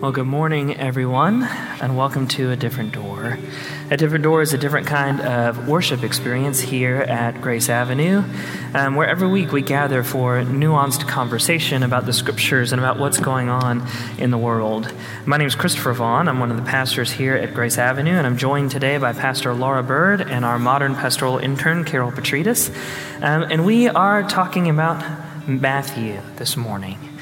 Well, 0.00 0.12
good 0.12 0.26
morning, 0.26 0.76
everyone, 0.76 1.44
and 1.44 1.96
welcome 1.96 2.28
to 2.28 2.50
A 2.50 2.56
Different 2.56 2.92
Door. 2.92 3.38
A 3.90 3.96
Different 3.96 4.24
Door 4.24 4.42
is 4.42 4.52
a 4.52 4.58
different 4.58 4.86
kind 4.86 5.20
of 5.20 5.68
worship 5.68 6.02
experience 6.02 6.60
here 6.60 6.96
at 6.96 7.40
Grace 7.40 7.70
Avenue, 7.70 8.22
um, 8.74 8.96
where 8.96 9.08
every 9.08 9.28
week 9.28 9.52
we 9.52 9.62
gather 9.62 10.02
for 10.02 10.42
nuanced 10.42 11.08
conversation 11.08 11.82
about 11.82 12.04
the 12.04 12.12
scriptures 12.12 12.72
and 12.72 12.80
about 12.80 12.98
what's 12.98 13.18
going 13.18 13.48
on 13.48 13.86
in 14.18 14.30
the 14.30 14.36
world. 14.36 14.92
My 15.24 15.38
name 15.38 15.46
is 15.46 15.54
Christopher 15.54 15.94
Vaughn. 15.94 16.28
I'm 16.28 16.40
one 16.40 16.50
of 16.50 16.56
the 16.56 16.64
pastors 16.64 17.10
here 17.10 17.36
at 17.36 17.54
Grace 17.54 17.78
Avenue, 17.78 18.12
and 18.12 18.26
I'm 18.26 18.36
joined 18.36 18.72
today 18.72 18.98
by 18.98 19.12
Pastor 19.12 19.54
Laura 19.54 19.82
Bird 19.82 20.20
and 20.20 20.44
our 20.44 20.58
modern 20.58 20.96
pastoral 20.96 21.38
intern, 21.38 21.84
Carol 21.84 22.10
Petridis. 22.10 22.68
Um, 23.22 23.44
and 23.44 23.64
we 23.64 23.88
are 23.88 24.22
talking 24.24 24.68
about 24.68 25.48
Matthew 25.48 26.20
this 26.36 26.56
morning. 26.56 27.13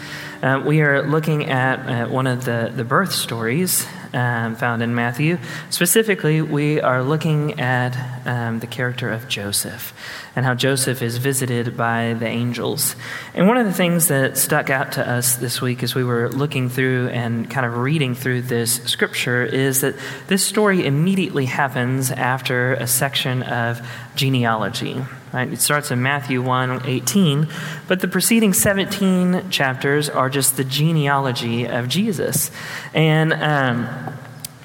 Uh, 0.43 0.61
we 0.67 0.81
are 0.81 1.03
looking 1.03 1.49
at 1.49 1.79
uh, 1.89 2.09
one 2.09 2.27
of 2.27 2.45
the, 2.45 2.73
the 2.75 2.83
birth 2.83 3.13
stories 3.13 3.87
um, 4.13 4.57
found 4.57 4.83
in 4.83 4.93
Matthew. 4.93 5.39
Specifically, 5.71 6.43
we 6.43 6.81
are 6.81 7.01
looking 7.05 7.61
at 7.61 8.27
um, 8.27 8.59
the 8.59 8.67
character 8.67 9.09
of 9.09 9.29
Joseph 9.29 9.95
and 10.35 10.45
how 10.45 10.55
Joseph 10.55 11.01
is 11.01 11.19
visited 11.19 11.77
by 11.77 12.15
the 12.15 12.27
angels. 12.27 12.97
And 13.35 13.47
one 13.47 13.57
of 13.57 13.67
the 13.67 13.73
things 13.73 14.09
that 14.09 14.37
stuck 14.37 14.69
out 14.69 14.91
to 14.93 15.09
us 15.09 15.37
this 15.37 15.63
week 15.63 15.85
as 15.85 15.95
we 15.95 16.03
were 16.03 16.29
looking 16.29 16.69
through 16.69 17.11
and 17.11 17.49
kind 17.49 17.65
of 17.65 17.77
reading 17.77 18.17
through 18.17 18.43
this 18.43 18.83
scripture 18.83 19.45
is 19.45 19.83
that 19.83 19.95
this 20.27 20.45
story 20.45 20.85
immediately 20.85 21.47
happens 21.47 22.11
after 22.11 22.75
a 22.75 22.89
section 22.89 23.45
of 23.45 23.81
genealogy. 24.17 25.01
Right? 25.33 25.51
It 25.51 25.61
starts 25.61 25.91
in 25.91 26.03
Matthew 26.03 26.43
1 26.43 26.87
18, 26.87 27.49
but 27.89 28.01
the 28.01 28.09
preceding 28.09 28.53
17 28.53 29.49
chapters 29.51 30.11
are 30.11 30.29
just 30.29 30.57
the 30.59 30.65
genealogy 30.65 31.67
of 31.67 31.89
Jesus. 31.89 32.51
And 32.93 33.33
um, 33.33 33.89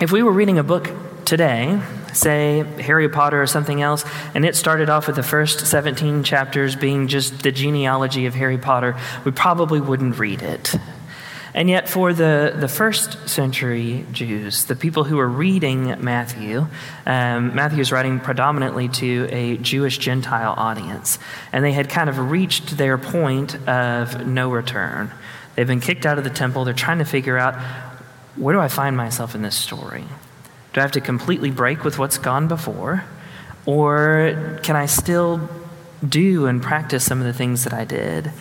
if 0.02 0.12
we 0.12 0.24
were 0.24 0.32
reading 0.32 0.60
a 0.60 0.64
book 0.64 0.92
today, 1.24 1.82
say 2.14 2.64
Harry 2.82 3.08
Potter 3.08 3.42
or 3.42 3.48
something 3.48 3.82
else, 3.82 4.04
and 4.34 4.44
it 4.44 4.56
started 4.56 4.90
off 4.90 5.08
with 5.08 5.16
the 5.16 5.24
first 5.24 5.66
17 5.66 6.24
chapters 6.24 6.76
being 6.76 7.08
just 7.08 7.44
the 7.44 7.52
genealogy 7.52 8.26
of 8.26 8.36
Harry 8.36 8.58
Potter, 8.58 8.98
we 9.24 9.32
probably 9.32 9.80
wouldn't 9.80 10.20
read 10.20 10.42
it. 10.42 10.76
And 11.58 11.72
yet, 11.72 11.90
for 11.90 12.14
the, 12.14 12.54
the 12.56 12.68
first 12.68 13.28
century 13.28 14.06
Jews, 14.12 14.66
the 14.66 14.76
people 14.76 15.06
who 15.06 15.18
were 15.18 15.28
reading 15.28 15.96
Matthew, 16.04 16.68
um, 17.08 17.56
Matthew 17.56 17.80
is 17.80 17.92
writing 17.92 18.20
predominantly 18.20 18.90
to 18.90 19.28
a 19.32 19.58
Jewish 19.58 19.98
Gentile 19.98 20.54
audience. 20.56 21.18
And 21.52 21.66
they 21.66 21.72
had 21.72 21.90
kind 21.90 22.12
of 22.12 22.30
reached 22.30 22.78
their 22.78 23.00
point 23.00 23.56
of 23.68 24.28
no 24.28 24.52
return. 24.52 25.12
They've 25.56 25.66
been 25.66 25.80
kicked 25.80 26.06
out 26.06 26.20
of 26.20 26.24
the 26.24 26.30
temple. 26.30 26.64
They're 26.64 26.76
trying 26.76 27.00
to 27.00 27.06
figure 27.06 27.40
out 27.40 27.56
where 28.36 28.54
do 28.54 28.60
I 28.60 28.68
find 28.68 28.96
myself 28.96 29.34
in 29.34 29.42
this 29.42 29.56
story? 29.56 30.04
Do 30.74 30.80
I 30.80 30.84
have 30.84 30.92
to 30.92 31.02
completely 31.02 31.50
break 31.50 31.84
with 31.84 31.98
what's 31.98 32.20
gone 32.20 32.48
before? 32.48 33.04
Or 33.66 34.60
can 34.62 34.76
I 34.76 34.86
still 34.86 35.50
do 36.08 36.46
and 36.46 36.62
practice 36.62 37.04
some 37.04 37.20
of 37.20 37.26
the 37.26 37.34
things 37.34 37.64
that 37.64 37.74
I 37.74 37.84
did? 37.84 38.32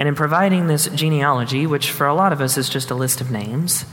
And 0.00 0.08
in 0.08 0.14
providing 0.14 0.66
this 0.66 0.88
genealogy, 0.88 1.66
which 1.66 1.90
for 1.90 2.06
a 2.06 2.14
lot 2.14 2.32
of 2.32 2.40
us 2.40 2.56
is 2.56 2.70
just 2.70 2.90
a 2.90 2.94
list 2.94 3.20
of 3.20 3.30
names, 3.30 3.84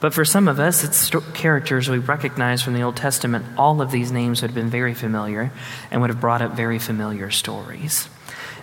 but 0.00 0.14
for 0.14 0.24
some 0.24 0.48
of 0.48 0.58
us, 0.58 0.82
it's 0.82 1.10
characters 1.34 1.86
we 1.86 1.98
recognize 1.98 2.62
from 2.62 2.72
the 2.72 2.80
Old 2.80 2.96
Testament. 2.96 3.44
All 3.58 3.82
of 3.82 3.90
these 3.90 4.10
names 4.10 4.40
would 4.40 4.52
have 4.52 4.54
been 4.54 4.70
very 4.70 4.94
familiar 4.94 5.52
and 5.90 6.00
would 6.00 6.08
have 6.08 6.18
brought 6.18 6.40
up 6.40 6.52
very 6.52 6.78
familiar 6.78 7.30
stories. 7.30 8.08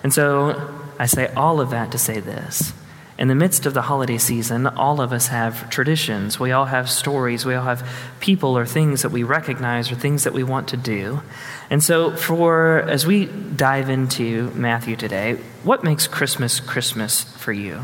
And 0.01 0.11
so 0.11 0.73
I 0.97 1.05
say 1.05 1.31
all 1.35 1.61
of 1.61 1.69
that 1.69 1.91
to 1.91 1.99
say 1.99 2.19
this 2.19 2.73
in 3.17 3.27
the 3.29 3.35
midst 3.35 3.65
of 3.65 3.73
the 3.73 3.81
holiday 3.81 4.19
season, 4.19 4.67
all 4.67 5.01
of 5.01 5.11
us 5.11 5.27
have 5.27 5.69
traditions. 5.71 6.39
We 6.39 6.51
all 6.51 6.65
have 6.65 6.89
stories. 6.89 7.45
We 7.45 7.55
all 7.55 7.65
have 7.65 7.87
people 8.19 8.55
or 8.55 8.65
things 8.65 9.01
that 9.01 9.09
we 9.09 9.23
recognize 9.23 9.91
or 9.91 9.95
things 9.95 10.23
that 10.25 10.33
we 10.33 10.43
want 10.43 10.67
to 10.69 10.77
do. 10.77 11.21
And 11.69 11.83
so, 11.83 12.15
for 12.15 12.79
as 12.81 13.07
we 13.07 13.25
dive 13.25 13.89
into 13.89 14.51
Matthew 14.51 14.95
today, 14.95 15.33
what 15.63 15.83
makes 15.83 16.05
Christmas 16.05 16.59
Christmas 16.59 17.23
for 17.23 17.51
you? 17.51 17.81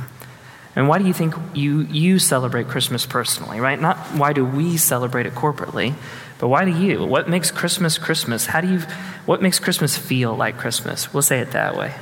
And 0.76 0.88
why 0.88 1.00
do 1.00 1.06
you 1.06 1.14
think 1.14 1.36
you, 1.54 1.82
you 1.82 2.20
celebrate 2.20 2.68
Christmas 2.68 3.06
personally, 3.06 3.60
right? 3.60 3.80
Not 3.80 3.98
why 4.16 4.34
do 4.34 4.46
we 4.46 4.78
celebrate 4.78 5.26
it 5.26 5.34
corporately, 5.34 5.94
but 6.40 6.48
why 6.48 6.66
do 6.66 6.72
you? 6.72 7.06
What 7.06 7.30
makes 7.30 7.52
Christmas 7.52 7.98
Christmas? 7.98 8.48
How 8.48 8.62
do 8.62 8.68
you, 8.68 8.80
what 9.26 9.42
makes 9.42 9.60
Christmas 9.60 9.98
feel 9.98 10.36
like 10.36 10.58
Christmas? 10.58 11.14
We'll 11.14 11.22
say 11.24 11.40
it 11.40 11.52
that 11.52 11.76
way. 11.76 11.94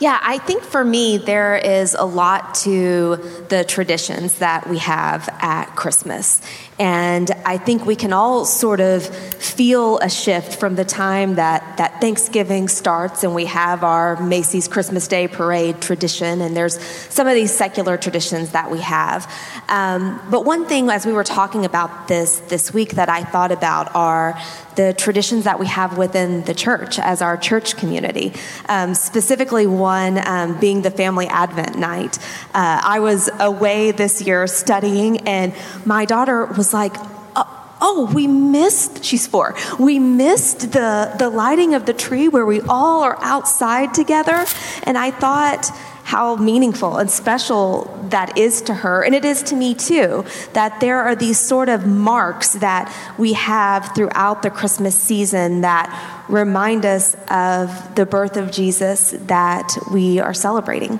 Yeah, 0.00 0.16
I 0.22 0.38
think 0.38 0.62
for 0.62 0.84
me, 0.84 1.18
there 1.18 1.56
is 1.56 1.94
a 1.94 2.04
lot 2.04 2.54
to 2.62 3.16
the 3.48 3.64
traditions 3.64 4.38
that 4.38 4.68
we 4.68 4.78
have 4.78 5.28
at 5.40 5.74
Christmas. 5.74 6.40
And 6.78 7.28
I 7.44 7.58
think 7.58 7.84
we 7.84 7.96
can 7.96 8.12
all 8.12 8.44
sort 8.44 8.78
of 8.78 9.04
feel 9.04 9.98
a 9.98 10.08
shift 10.08 10.60
from 10.60 10.76
the 10.76 10.84
time 10.84 11.34
that, 11.34 11.78
that 11.78 12.00
Thanksgiving 12.00 12.68
starts 12.68 13.24
and 13.24 13.34
we 13.34 13.46
have 13.46 13.82
our 13.82 14.22
Macy's 14.22 14.68
Christmas 14.68 15.08
Day 15.08 15.26
Parade 15.26 15.80
tradition, 15.80 16.40
and 16.40 16.56
there's 16.56 16.80
some 17.12 17.26
of 17.26 17.34
these 17.34 17.52
secular 17.52 17.96
traditions 17.96 18.52
that 18.52 18.70
we 18.70 18.78
have. 18.78 19.28
Um, 19.68 20.20
but 20.30 20.44
one 20.44 20.66
thing, 20.66 20.88
as 20.90 21.04
we 21.04 21.12
were 21.12 21.24
talking 21.24 21.64
about 21.64 22.06
this 22.06 22.38
this 22.46 22.72
week, 22.72 22.92
that 22.92 23.08
I 23.08 23.24
thought 23.24 23.50
about 23.50 23.96
are 23.96 24.40
the 24.76 24.92
traditions 24.92 25.42
that 25.42 25.58
we 25.58 25.66
have 25.66 25.98
within 25.98 26.44
the 26.44 26.54
church 26.54 27.00
as 27.00 27.20
our 27.20 27.36
church 27.36 27.76
community. 27.76 28.32
Um, 28.68 28.94
specifically, 28.94 29.66
one 29.66 29.87
um, 29.94 30.60
being 30.60 30.82
the 30.82 30.90
family 30.90 31.26
Advent 31.26 31.78
night. 31.78 32.18
Uh, 32.54 32.80
I 32.84 33.00
was 33.00 33.30
away 33.38 33.90
this 33.92 34.20
year 34.20 34.46
studying, 34.46 35.28
and 35.28 35.54
my 35.84 36.04
daughter 36.04 36.44
was 36.44 36.74
like, 36.74 36.94
uh, 37.34 37.44
oh, 37.80 38.10
we 38.14 38.26
missed, 38.26 39.04
she's 39.04 39.26
four, 39.26 39.54
we 39.78 39.98
missed 39.98 40.72
the, 40.72 41.14
the 41.18 41.30
lighting 41.30 41.74
of 41.74 41.86
the 41.86 41.94
tree 41.94 42.28
where 42.28 42.44
we 42.44 42.60
all 42.62 43.02
are 43.02 43.18
outside 43.22 43.94
together. 43.94 44.44
And 44.82 44.98
I 44.98 45.10
thought, 45.10 45.70
how 46.08 46.36
meaningful 46.36 46.96
and 46.96 47.10
special 47.10 47.84
that 48.08 48.38
is 48.38 48.62
to 48.62 48.72
her, 48.72 49.04
and 49.04 49.14
it 49.14 49.26
is 49.26 49.42
to 49.42 49.54
me 49.54 49.74
too, 49.74 50.24
that 50.54 50.80
there 50.80 51.02
are 51.02 51.14
these 51.14 51.38
sort 51.38 51.68
of 51.68 51.86
marks 51.86 52.54
that 52.54 52.90
we 53.18 53.34
have 53.34 53.94
throughout 53.94 54.40
the 54.40 54.48
Christmas 54.48 54.98
season 54.98 55.60
that 55.60 55.86
remind 56.26 56.86
us 56.86 57.14
of 57.28 57.94
the 57.94 58.06
birth 58.06 58.38
of 58.38 58.50
Jesus 58.50 59.10
that 59.26 59.76
we 59.92 60.18
are 60.18 60.32
celebrating. 60.32 60.98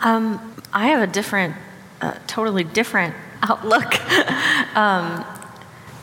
Um, 0.00 0.40
I 0.72 0.88
have 0.88 1.08
a 1.08 1.12
different, 1.12 1.54
uh, 2.00 2.14
totally 2.26 2.64
different 2.64 3.14
outlook. 3.44 3.94
um, 4.74 5.24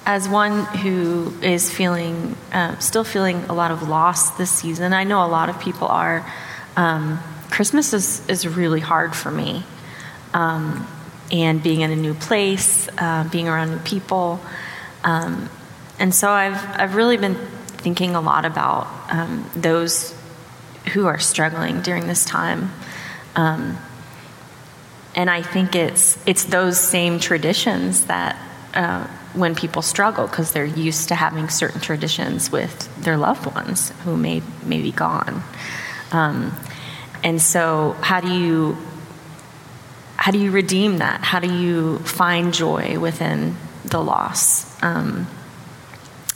as 0.06 0.30
one 0.30 0.64
who 0.78 1.34
is 1.42 1.70
feeling, 1.70 2.38
uh, 2.54 2.78
still 2.78 3.04
feeling 3.04 3.44
a 3.50 3.54
lot 3.54 3.72
of 3.72 3.90
loss 3.90 4.38
this 4.38 4.52
season, 4.52 4.94
I 4.94 5.04
know 5.04 5.26
a 5.26 5.28
lot 5.28 5.50
of 5.50 5.60
people 5.60 5.90
are. 5.90 6.26
Um, 6.78 7.20
Christmas 7.54 7.94
is, 7.94 8.28
is 8.28 8.48
really 8.48 8.80
hard 8.80 9.16
for 9.16 9.30
me. 9.30 9.64
Um, 10.34 10.88
and 11.32 11.62
being 11.62 11.82
in 11.82 11.92
a 11.92 11.96
new 11.96 12.16
place, 12.16 12.90
uh, 12.98 13.30
being 13.30 13.48
around 13.48 13.70
new 13.70 13.80
people. 13.80 14.42
Um, 15.04 15.52
and 16.00 16.16
so 16.16 16.32
I've, 16.32 16.58
I've 16.80 16.96
really 16.96 17.18
been 17.18 17.36
thinking 17.36 18.16
a 18.16 18.22
lot 18.22 18.46
about 18.46 18.88
um, 19.12 19.48
those 19.56 20.16
who 20.94 21.06
are 21.06 21.20
struggling 21.20 21.82
during 21.82 22.08
this 22.08 22.26
time. 22.26 22.72
Um, 23.36 23.78
and 25.16 25.30
I 25.30 25.44
think 25.44 25.76
it's 25.76 26.18
it's 26.26 26.46
those 26.46 26.80
same 26.80 27.20
traditions 27.20 28.06
that 28.06 28.36
uh, 28.74 29.06
when 29.34 29.54
people 29.54 29.84
struggle 29.84 30.26
because 30.26 30.54
they're 30.54 30.66
used 30.66 31.10
to 31.10 31.16
having 31.16 31.50
certain 31.50 31.82
traditions 31.82 32.52
with 32.52 33.04
their 33.04 33.18
loved 33.18 33.46
ones 33.46 33.92
who 34.06 34.18
may 34.18 34.42
may 34.66 34.82
be 34.82 34.92
gone. 34.92 35.44
Um, 36.12 36.52
and 37.24 37.42
so, 37.42 37.96
how 38.02 38.22
do 38.22 38.34
you 38.34 38.78
how 40.18 40.32
do 40.32 40.40
you 40.40 40.52
redeem 40.52 41.00
that? 41.00 41.22
How 41.22 41.40
do 41.40 41.54
you 41.54 42.00
find 42.00 42.54
joy 42.54 42.98
within 43.00 43.58
the 43.84 44.02
loss? 44.02 44.82
Um, 44.82 45.28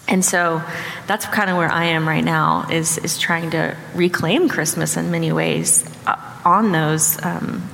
and 0.10 0.24
so 0.24 0.62
that's 1.06 1.26
kind 1.26 1.50
of 1.50 1.58
where 1.58 1.70
I 1.70 1.86
am 1.86 2.08
right 2.08 2.24
now 2.24 2.68
is 2.70 2.98
is 2.98 3.18
trying 3.18 3.52
to 3.52 3.76
reclaim 3.94 4.50
Christmas 4.50 4.98
in 4.98 5.12
many 5.12 5.32
ways 5.32 5.90
uh, 6.06 6.16
on 6.44 6.72
those 6.72 7.24
um, 7.24 7.70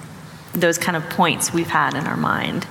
those 0.54 0.78
kind 0.78 0.96
of 0.96 1.10
points 1.10 1.54
we've 1.54 1.68
had 1.68 1.96
in 1.96 2.06
our 2.06 2.18
mind. 2.18 2.66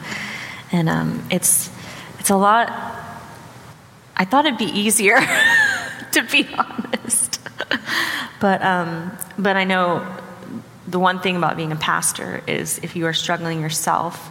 And 0.70 0.88
um, 0.88 1.26
it's, 1.30 1.70
it's 2.18 2.30
a 2.30 2.36
lot, 2.36 2.68
I 4.16 4.24
thought 4.24 4.46
it'd 4.46 4.58
be 4.58 4.64
easier, 4.64 5.18
to 6.12 6.22
be 6.30 6.48
honest. 6.56 7.40
but, 8.40 8.62
um, 8.62 9.12
but 9.38 9.56
I 9.56 9.64
know 9.64 10.06
the 10.92 10.98
one 10.98 11.20
thing 11.20 11.36
about 11.36 11.56
being 11.56 11.72
a 11.72 11.76
pastor 11.76 12.42
is 12.46 12.78
if 12.78 12.94
you 12.94 13.06
are 13.06 13.14
struggling 13.14 13.60
yourself, 13.60 14.30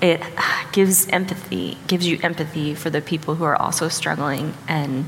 it 0.00 0.20
gives 0.72 1.06
empathy, 1.08 1.78
gives 1.86 2.06
you 2.06 2.18
empathy 2.22 2.74
for 2.74 2.90
the 2.90 3.00
people 3.00 3.36
who 3.36 3.44
are 3.44 3.54
also 3.54 3.88
struggling 3.88 4.54
and 4.66 5.04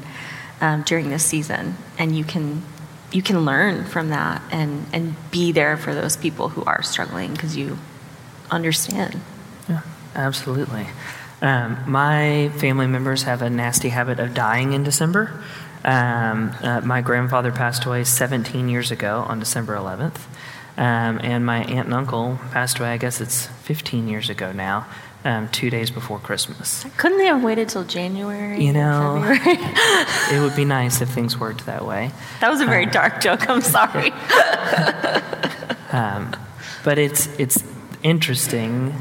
um, 0.61 0.83
during 0.83 1.09
this 1.09 1.25
season, 1.25 1.77
and 1.99 2.17
you 2.17 2.23
can 2.23 2.63
you 3.13 3.23
can 3.23 3.45
learn 3.45 3.85
from 3.85 4.11
that 4.11 4.43
and, 4.51 4.87
and 4.93 5.15
be 5.31 5.53
there 5.53 5.77
for 5.77 5.95
those 5.95 6.17
people 6.17 6.49
who 6.49 6.65
are 6.65 6.83
struggling 6.83 7.33
because 7.33 7.57
you 7.57 7.79
understand. 8.51 9.21
Yeah. 9.69 9.83
absolutely. 10.17 10.87
Um, 11.41 11.79
my 11.87 12.51
family 12.57 12.89
members 12.89 13.23
have 13.23 13.41
a 13.41 13.49
nasty 13.49 13.91
habit 13.91 14.19
of 14.19 14.35
dying 14.35 14.73
in 14.73 14.83
December. 14.83 15.41
Um, 15.85 16.53
uh, 16.61 16.81
my 16.81 17.03
grandfather 17.03 17.53
passed 17.53 17.85
away 17.85 18.03
17 18.03 18.69
years 18.69 18.91
ago 18.91 19.25
on 19.29 19.39
December 19.39 19.77
11th. 19.77 20.21
Um, 20.76 21.21
and 21.23 21.47
my 21.47 21.59
aunt 21.59 21.87
and 21.87 21.94
uncle 21.94 22.38
passed 22.50 22.79
away, 22.79 22.91
I 22.91 22.97
guess 22.97 23.21
it's 23.21 23.47
15 23.47 24.09
years 24.09 24.29
ago 24.29 24.50
now, 24.50 24.87
um, 25.25 25.49
two 25.49 25.71
days 25.71 25.91
before 25.91 26.19
Christmas. 26.19 26.85
Couldn't 26.97 27.19
they 27.19 27.26
have 27.26 27.43
waited 27.43 27.69
till 27.69 27.85
January? 27.85 28.65
You 28.65 28.73
know, 28.73 29.23
it 29.25 30.41
would 30.41 30.56
be 30.56 30.65
nice 30.65 31.00
if 31.00 31.09
things 31.09 31.38
worked 31.38 31.67
that 31.67 31.87
way. 31.87 32.11
That 32.41 32.50
was 32.50 32.61
a 32.61 32.67
very 32.67 32.87
uh, 32.87 32.91
dark 32.91 33.21
joke. 33.21 33.49
I'm 33.49 33.61
sorry. 33.61 34.11
um, 35.93 36.35
but 36.82 36.99
it's 36.99 37.27
it's 37.38 37.62
interesting 38.03 38.94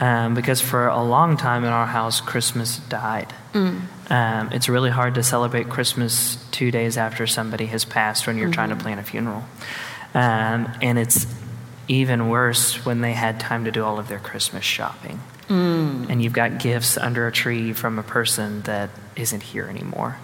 um, 0.00 0.34
because 0.34 0.60
for 0.60 0.88
a 0.88 1.02
long 1.02 1.36
time 1.36 1.62
in 1.64 1.70
our 1.70 1.86
house, 1.86 2.20
Christmas 2.20 2.78
died. 2.78 3.32
Mm. 3.52 3.82
Um, 4.10 4.52
it's 4.52 4.68
really 4.68 4.90
hard 4.90 5.14
to 5.14 5.22
celebrate 5.22 5.68
Christmas 5.68 6.44
two 6.50 6.70
days 6.70 6.96
after 6.96 7.26
somebody 7.26 7.66
has 7.66 7.84
passed 7.84 8.26
when 8.26 8.36
you're 8.36 8.46
mm-hmm. 8.46 8.54
trying 8.54 8.68
to 8.70 8.74
mm-hmm. 8.74 8.82
plan 8.82 8.98
a 8.98 9.02
funeral. 9.04 9.44
Um, 10.14 10.72
and 10.82 10.98
it's 10.98 11.26
even 11.88 12.28
worse 12.28 12.84
when 12.84 13.00
they 13.00 13.12
had 13.12 13.40
time 13.40 13.64
to 13.64 13.70
do 13.70 13.84
all 13.84 13.98
of 13.98 14.08
their 14.08 14.18
Christmas 14.18 14.64
shopping. 14.64 15.20
Mm. 15.48 16.08
And 16.08 16.22
you've 16.22 16.32
got 16.32 16.58
gifts 16.58 16.96
under 16.96 17.26
a 17.26 17.32
tree 17.32 17.72
from 17.72 17.98
a 17.98 18.02
person 18.02 18.62
that 18.62 18.90
isn't 19.16 19.42
here 19.42 19.66
anymore. 19.66 20.18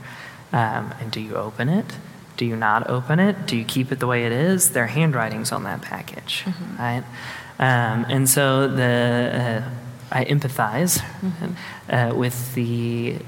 Um, 0.53 0.95
and 1.01 1.11
do 1.11 1.21
you 1.21 1.37
open 1.37 1.69
it? 1.69 1.87
Do 2.37 2.47
you 2.47 2.57
not 2.57 2.89
open 2.89 3.19
it? 3.19 3.47
Do 3.47 3.57
you 3.57 3.65
keep 3.65 3.93
it 3.93 3.99
the 3.99 4.07
way 4.07 4.25
it 4.25 4.33
is? 4.33 4.71
Their 4.71 4.87
handwriting's 4.87 5.53
on 5.53 5.65
that 5.65 5.83
package, 5.83 6.45
mm-hmm. 6.45 6.77
right? 6.77 7.05
Um, 7.59 8.07
and 8.09 8.31
so 8.31 8.69
the 8.69 9.65
uh, 9.65 9.71
I 10.11 10.25
empathize 10.25 11.01
mm-hmm. 11.01 11.93
uh, 11.93 12.15
with 12.15 12.55
the 12.55 13.19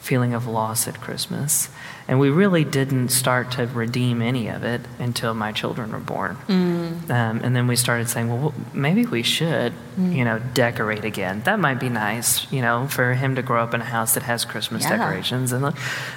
feeling 0.00 0.34
of 0.34 0.46
loss 0.46 0.88
at 0.88 1.00
Christmas. 1.00 1.68
And 2.10 2.18
we 2.18 2.28
really 2.28 2.64
didn't 2.64 3.10
start 3.10 3.52
to 3.52 3.68
redeem 3.68 4.20
any 4.20 4.48
of 4.48 4.64
it 4.64 4.80
until 4.98 5.32
my 5.32 5.52
children 5.52 5.92
were 5.92 6.00
born. 6.00 6.36
Mm. 6.48 7.08
Um, 7.08 7.40
and 7.44 7.54
then 7.54 7.68
we 7.68 7.76
started 7.76 8.08
saying, 8.08 8.28
well, 8.28 8.52
maybe 8.74 9.06
we 9.06 9.22
should, 9.22 9.72
mm. 9.96 10.16
you 10.16 10.24
know, 10.24 10.40
decorate 10.52 11.04
again. 11.04 11.42
That 11.44 11.60
might 11.60 11.78
be 11.78 11.88
nice, 11.88 12.50
you 12.52 12.62
know, 12.62 12.88
for 12.88 13.14
him 13.14 13.36
to 13.36 13.42
grow 13.42 13.62
up 13.62 13.74
in 13.74 13.80
a 13.80 13.84
house 13.84 14.14
that 14.14 14.24
has 14.24 14.44
Christmas 14.44 14.82
yeah. 14.82 14.96
decorations. 14.96 15.52
And 15.52 15.72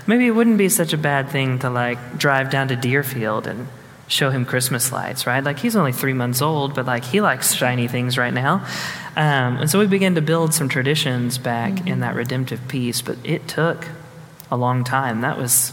maybe 0.07 0.25
it 0.25 0.31
wouldn't 0.31 0.57
be 0.57 0.67
such 0.67 0.93
a 0.93 0.97
bad 0.97 1.29
thing 1.29 1.59
to 1.59 1.69
like 1.69 2.17
drive 2.17 2.49
down 2.49 2.69
to 2.69 2.75
Deerfield 2.75 3.45
and 3.45 3.67
show 4.07 4.31
him 4.31 4.45
Christmas 4.45 4.91
lights, 4.91 5.27
right? 5.27 5.43
Like 5.43 5.59
he's 5.59 5.75
only 5.75 5.91
three 5.91 6.13
months 6.13 6.41
old, 6.41 6.73
but 6.73 6.87
like 6.87 7.03
he 7.03 7.21
likes 7.21 7.53
shiny 7.53 7.87
things 7.87 8.17
right 8.17 8.33
now. 8.33 8.65
Um, 9.15 9.57
and 9.57 9.69
so 9.69 9.77
we 9.77 9.85
began 9.85 10.15
to 10.15 10.21
build 10.23 10.55
some 10.55 10.69
traditions 10.69 11.37
back 11.37 11.73
mm-hmm. 11.73 11.87
in 11.87 11.99
that 11.99 12.15
redemptive 12.15 12.67
piece, 12.67 13.03
but 13.03 13.19
it 13.23 13.47
took 13.47 13.85
a 14.49 14.57
long 14.57 14.83
time. 14.83 15.21
That 15.21 15.37
was 15.37 15.71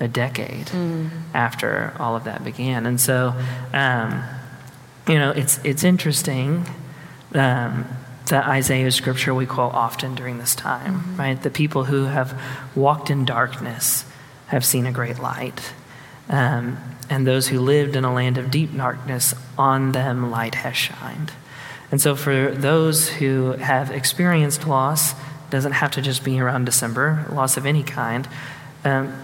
a 0.00 0.08
decade 0.08 0.66
mm. 0.66 1.10
after 1.32 1.94
all 1.98 2.16
of 2.16 2.24
that 2.24 2.44
began. 2.44 2.86
And 2.86 3.00
so, 3.00 3.34
um, 3.72 4.24
you 5.08 5.14
know, 5.14 5.30
it's, 5.30 5.58
it's 5.64 5.84
interesting 5.84 6.66
um, 7.34 7.86
that 8.26 8.46
Isaiah 8.46 8.90
scripture 8.90 9.34
we 9.34 9.46
quote 9.46 9.74
often 9.74 10.14
during 10.14 10.38
this 10.38 10.54
time, 10.54 11.00
mm-hmm. 11.00 11.16
right? 11.16 11.42
The 11.42 11.50
people 11.50 11.84
who 11.84 12.04
have 12.04 12.40
walked 12.74 13.10
in 13.10 13.24
darkness 13.24 14.04
have 14.46 14.64
seen 14.64 14.86
a 14.86 14.92
great 14.92 15.18
light. 15.18 15.72
Um, 16.28 16.78
and 17.10 17.26
those 17.26 17.48
who 17.48 17.60
lived 17.60 17.96
in 17.96 18.04
a 18.04 18.12
land 18.12 18.38
of 18.38 18.50
deep 18.50 18.74
darkness, 18.74 19.34
on 19.58 19.92
them 19.92 20.30
light 20.30 20.54
has 20.56 20.76
shined. 20.76 21.32
And 21.90 22.00
so, 22.00 22.16
for 22.16 22.50
those 22.50 23.08
who 23.08 23.52
have 23.52 23.90
experienced 23.90 24.66
loss, 24.66 25.14
doesn't 25.50 25.72
have 25.72 25.90
to 25.92 26.02
just 26.02 26.24
be 26.24 26.40
around 26.40 26.64
December, 26.64 27.26
loss 27.30 27.56
of 27.56 27.66
any 27.66 27.82
kind. 27.82 28.26
Um, 28.84 29.14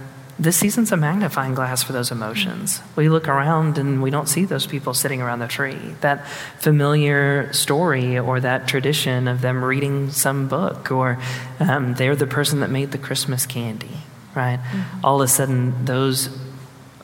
this 0.40 0.56
season's 0.56 0.90
a 0.90 0.96
magnifying 0.96 1.54
glass 1.54 1.82
for 1.82 1.92
those 1.92 2.10
emotions. 2.10 2.80
We 2.96 3.10
look 3.10 3.28
around 3.28 3.76
and 3.76 4.02
we 4.02 4.08
don't 4.08 4.26
see 4.26 4.46
those 4.46 4.66
people 4.66 4.94
sitting 4.94 5.20
around 5.20 5.40
the 5.40 5.46
tree. 5.46 5.78
That 6.00 6.26
familiar 6.58 7.52
story 7.52 8.18
or 8.18 8.40
that 8.40 8.66
tradition 8.66 9.28
of 9.28 9.42
them 9.42 9.62
reading 9.62 10.10
some 10.10 10.48
book, 10.48 10.90
or 10.90 11.18
um, 11.58 11.92
they're 11.94 12.16
the 12.16 12.26
person 12.26 12.60
that 12.60 12.70
made 12.70 12.90
the 12.90 12.98
Christmas 12.98 13.44
candy, 13.44 13.98
right? 14.34 14.58
Mm-hmm. 14.58 15.04
All 15.04 15.20
of 15.20 15.26
a 15.26 15.28
sudden, 15.28 15.84
those 15.84 16.30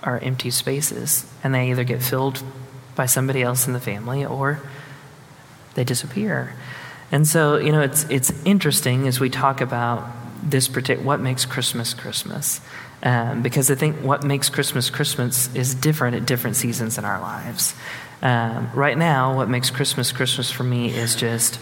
are 0.03 0.19
empty 0.19 0.51
spaces, 0.51 1.31
and 1.45 1.55
they 1.55 1.71
either 1.71 1.85
get 1.85 2.03
filled 2.03 2.43
by 2.95 3.05
somebody 3.05 3.43
else 3.43 3.67
in 3.67 3.75
the 3.75 3.81
family 3.81 4.25
or 4.25 4.61
they 5.75 5.85
disappear. 5.85 6.55
And 7.13 7.29
so, 7.29 7.59
you 7.59 7.71
know, 7.71 7.83
it's, 7.83 8.05
it's 8.05 8.33
interesting 8.47 9.07
as 9.07 9.21
we 9.21 9.29
talk 9.29 9.61
about 9.61 10.09
this 10.43 10.69
particular, 10.69 11.05
what 11.05 11.21
makes 11.21 11.45
Christmas 11.45 11.93
Christmas. 11.93 12.61
Um, 13.03 13.43
because 13.43 13.71
I 13.71 13.75
think 13.75 13.97
what 13.97 14.25
makes 14.25 14.49
Christmas 14.49 14.91
Christmas 14.91 15.55
is 15.55 15.75
different 15.75 16.17
at 16.17 16.27
different 16.27 16.57
seasons 16.57 16.99
in 16.99 17.05
our 17.05 17.21
lives. 17.21 17.75
Um, 18.23 18.71
right 18.75 18.97
now, 18.97 19.37
what 19.37 19.49
makes 19.49 19.71
Christmas 19.71 20.13
Christmas 20.13 20.51
for 20.51 20.65
me 20.65 20.89
is 20.89 21.15
just, 21.15 21.61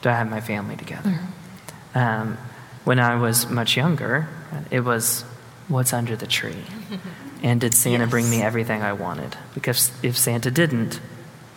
do 0.00 0.08
I 0.08 0.14
have 0.14 0.30
my 0.30 0.40
family 0.40 0.76
together? 0.76 1.10
Mm-hmm. 1.10 1.98
Um, 1.98 2.38
when 2.84 2.98
I 2.98 3.16
was 3.16 3.48
much 3.50 3.76
younger, 3.76 4.28
it 4.70 4.80
was, 4.80 5.22
what's 5.68 5.92
under 5.92 6.16
the 6.16 6.26
tree? 6.26 6.64
And 7.42 7.60
did 7.60 7.74
Santa 7.74 8.04
yes. 8.04 8.10
bring 8.10 8.28
me 8.28 8.42
everything 8.42 8.82
I 8.82 8.92
wanted? 8.92 9.36
Because 9.54 9.92
if 10.02 10.18
Santa 10.18 10.50
didn't, 10.50 11.00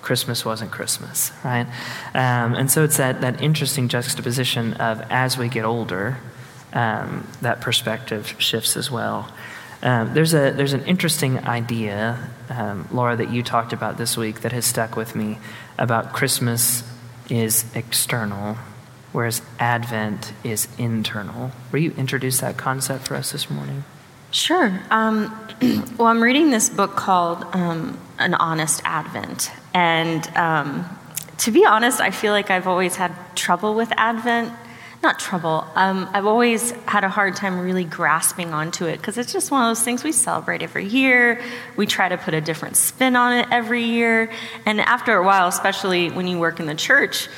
Christmas 0.02 0.44
wasn't 0.46 0.72
Christmas, 0.72 1.32
right? 1.44 1.68
Um, 2.14 2.54
and 2.54 2.72
so 2.72 2.84
it's 2.84 2.98
that, 2.98 3.22
that 3.22 3.42
interesting 3.42 3.88
juxtaposition 3.88 4.74
of 4.76 5.02
as 5.10 5.38
we 5.38 5.48
get 5.48 5.64
older, 5.66 6.18
um, 6.74 7.28
that 7.42 7.62
perspective 7.62 8.36
shifts 8.40 8.78
as 8.78 8.90
well. 8.90 9.32
Um, 9.84 10.14
there's, 10.14 10.34
a, 10.34 10.52
there's 10.52 10.74
an 10.74 10.86
interesting 10.86 11.40
idea, 11.40 12.30
um, 12.50 12.88
Laura, 12.92 13.16
that 13.16 13.32
you 13.32 13.42
talked 13.42 13.74
about 13.74 13.98
this 13.98 14.16
week 14.16 14.42
that 14.42 14.52
has 14.52 14.66
stuck 14.66 14.96
with 14.96 15.16
me 15.16 15.40
about 15.78 16.14
Christmas 16.14 16.84
is 17.30 17.66
external, 17.74 18.58
whereas 19.12 19.42
Advent 19.60 20.34
is 20.44 20.68
internal. 20.78 21.52
Will 21.72 21.80
you 21.80 21.92
introduce 21.98 22.42
that 22.42 22.58
concept 22.58 23.08
for 23.08 23.16
us 23.16 23.32
this 23.32 23.50
morning? 23.50 23.84
Sure. 24.32 24.80
Um, 24.92 25.36
well, 25.98 26.08
I'm 26.08 26.22
reading 26.22 26.52
this 26.52 26.70
book 26.70 26.96
called 26.96 27.44
um, 27.54 28.00
An 28.20 28.34
Honest 28.34 28.82
Advent. 28.86 29.52
And 29.74 30.26
um, 30.38 30.86
to 31.40 31.52
be 31.52 31.66
honest, 31.66 32.00
I 32.00 32.12
feel 32.12 32.32
like 32.32 32.50
I've 32.50 32.68
always 32.68 32.96
had 32.96 33.14
trouble 33.36 33.74
with 33.76 33.92
Advent. 33.98 34.54
Not 35.03 35.17
trouble. 35.17 35.65
Um, 35.75 36.08
I've 36.13 36.27
always 36.27 36.72
had 36.86 37.03
a 37.03 37.10
hard 37.10 37.36
time 37.36 37.60
really 37.60 37.84
grasping 37.84 38.53
onto 38.53 38.86
it 38.86 38.98
because 38.98 39.17
it's 39.17 39.34
just 39.34 39.50
one 39.50 39.63
of 39.63 39.70
those 39.70 39.84
things 39.84 40.03
we 40.03 40.12
celebrate 40.12 40.62
every 40.62 40.86
year. 40.86 41.41
We 41.75 41.88
try 41.88 42.08
to 42.08 42.17
put 42.17 42.36
a 42.36 42.41
different 42.41 42.77
spin 42.77 43.15
on 43.15 43.34
it 43.34 43.48
every 43.50 43.84
year. 43.84 44.31
And 44.65 44.79
after 44.79 45.15
a 45.15 45.24
while, 45.24 45.48
especially 45.48 46.12
when 46.12 46.27
you 46.27 46.38
work 46.38 46.60
in 46.60 46.67
the 46.67 46.75
church, 46.75 47.29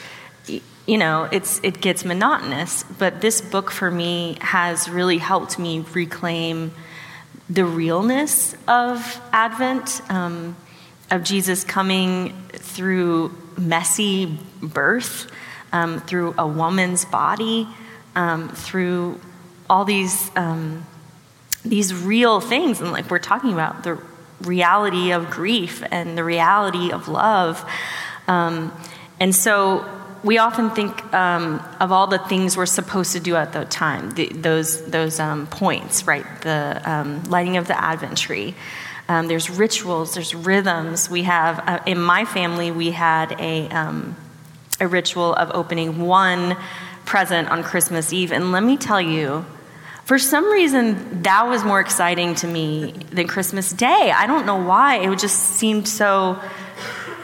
you 0.85 0.97
know, 0.97 1.29
it's, 1.31 1.61
it 1.63 1.79
gets 1.79 2.03
monotonous. 2.03 2.83
But 2.83 3.21
this 3.21 3.39
book 3.39 3.71
for 3.71 3.89
me 3.89 4.37
has 4.41 4.89
really 4.89 5.17
helped 5.17 5.57
me 5.57 5.85
reclaim 5.93 6.73
the 7.49 7.63
realness 7.63 8.55
of 8.67 9.21
Advent, 9.31 10.01
um, 10.09 10.57
of 11.09 11.23
Jesus 11.23 11.63
coming 11.63 12.33
through 12.49 13.33
messy 13.57 14.37
birth, 14.61 15.31
um, 15.73 15.99
through 15.99 16.33
a 16.37 16.47
woman's 16.47 17.03
body, 17.03 17.67
um, 18.15 18.47
through 18.49 19.19
all 19.69 19.83
these 19.83 20.31
um, 20.37 20.85
these 21.65 21.93
real 21.93 22.39
things, 22.39 22.79
and 22.79 22.93
like 22.93 23.09
we're 23.09 23.19
talking 23.19 23.51
about 23.51 23.83
the 23.83 23.99
reality 24.41 25.11
of 25.11 25.29
grief 25.29 25.83
and 25.91 26.17
the 26.17 26.23
reality 26.23 26.91
of 26.91 27.09
love, 27.09 27.69
um, 28.29 28.71
and 29.19 29.35
so 29.35 29.85
we 30.23 30.37
often 30.37 30.69
think 30.69 31.13
um, 31.13 31.61
of 31.81 31.91
all 31.91 32.07
the 32.07 32.17
things 32.17 32.55
we're 32.55 32.65
supposed 32.65 33.11
to 33.11 33.19
do 33.19 33.35
at 33.35 33.51
the 33.51 33.65
time, 33.65 34.11
the, 34.11 34.29
those, 34.29 34.83
those 34.85 35.19
um, 35.19 35.47
points, 35.47 36.07
right? 36.07 36.25
The 36.41 36.81
um, 36.85 37.23
lighting 37.25 37.57
of 37.57 37.67
the 37.67 37.79
Advent 37.79 38.17
tree. 38.17 38.55
Um, 39.09 39.27
there's 39.27 39.49
rituals, 39.49 40.13
there's 40.13 40.33
rhythms. 40.33 41.09
We 41.09 41.23
have, 41.23 41.59
uh, 41.67 41.79
in 41.85 42.01
my 42.01 42.23
family, 42.23 42.71
we 42.71 42.91
had 42.91 43.35
a, 43.37 43.67
a 44.79 44.87
ritual 44.87 45.33
of 45.35 45.51
opening 45.53 46.01
one 46.01 46.57
present 47.05 47.49
on 47.49 47.63
Christmas 47.63 48.11
Eve. 48.13 48.31
And 48.31 48.51
let 48.51 48.63
me 48.63 48.77
tell 48.77 49.01
you, 49.01 49.45
for 50.05 50.19
some 50.19 50.51
reason, 50.51 51.23
that 51.23 51.47
was 51.47 51.63
more 51.63 51.79
exciting 51.79 52.35
to 52.35 52.47
me 52.47 52.91
than 53.11 53.27
Christmas 53.27 53.71
Day. 53.71 54.11
I 54.15 54.27
don't 54.27 54.45
know 54.45 54.57
why. 54.61 54.97
It 54.97 55.19
just 55.19 55.37
seemed 55.37 55.87
so 55.87 56.39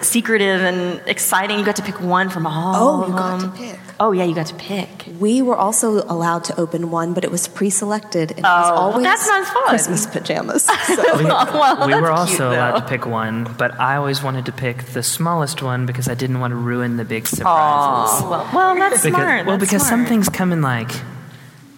secretive 0.01 0.61
and 0.61 1.01
exciting. 1.07 1.59
You 1.59 1.65
got 1.65 1.75
to 1.77 1.81
pick 1.83 1.99
one 2.01 2.29
from 2.29 2.47
all 2.47 2.75
Oh, 2.75 3.01
of 3.03 3.09
you 3.09 3.15
got 3.15 3.39
to 3.41 3.47
pick. 3.49 3.79
Oh 4.01 4.13
yeah, 4.13 4.23
you 4.23 4.33
got 4.33 4.45
to 4.47 4.55
pick. 4.55 5.05
We 5.19 5.41
were 5.41 5.57
also 5.57 6.03
allowed 6.07 6.45
to 6.45 6.57
open 6.59 6.89
one, 6.89 7.13
but 7.13 7.25
it 7.25 7.31
was 7.31 7.49
pre-selected, 7.49 8.29
and 8.31 8.39
it 8.39 8.43
was 8.43 8.69
Oh, 8.71 8.75
always 8.75 9.03
that 9.03 9.19
sounds 9.19 9.49
fun. 9.49 9.63
Christmas 9.67 10.05
pajamas. 10.05 10.63
So 10.87 11.17
We, 11.17 11.25
Well, 11.25 11.85
we 11.87 11.93
were 11.95 12.09
also 12.11 12.49
cute, 12.49 12.57
allowed 12.59 12.79
to 12.79 12.87
pick 12.87 13.05
one, 13.05 13.53
but 13.57 13.77
I 13.77 13.97
always 13.97 14.23
wanted 14.23 14.45
to 14.45 14.53
pick 14.53 14.83
the 14.93 15.03
smallest 15.03 15.61
one 15.61 15.85
because 15.85 16.07
I 16.07 16.13
didn't 16.15 16.39
want 16.39 16.51
to 16.51 16.55
ruin 16.55 16.95
the 16.95 17.03
big 17.03 17.27
surprises. 17.27 18.23
Oh, 18.23 18.29
well, 18.29 18.49
well, 18.53 18.75
that's 18.75 19.03
because, 19.03 19.17
smart. 19.19 19.45
well, 19.45 19.57
that's 19.57 19.69
because 19.69 19.85
some 19.87 20.05
things 20.05 20.29
come 20.29 20.53
in 20.53 20.61
like, 20.61 20.91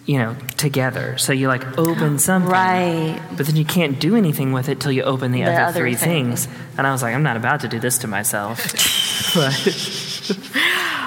you 0.06 0.18
know, 0.18 0.36
together. 0.56 1.18
So 1.18 1.32
you 1.32 1.48
like 1.48 1.76
open 1.76 2.20
something, 2.20 2.50
Right. 2.50 3.20
But 3.36 3.46
then 3.46 3.56
you 3.56 3.64
can't 3.64 3.98
do 4.00 4.14
anything 4.14 4.52
with 4.52 4.68
it 4.68 4.78
till 4.80 4.92
you 4.92 5.02
open 5.02 5.32
the, 5.32 5.42
The 5.42 5.50
other, 5.50 5.62
other 5.64 5.80
three 5.80 5.96
thing. 5.96 6.26
things. 6.36 6.48
And 6.78 6.86
I 6.86 6.92
was 6.92 7.02
like, 7.02 7.14
I'm 7.16 7.22
not 7.24 7.36
about 7.36 7.60
to 7.60 7.68
do 7.68 7.80
this 7.80 7.98
to 7.98 8.06
myself. 8.08 8.58
but, 9.34 9.52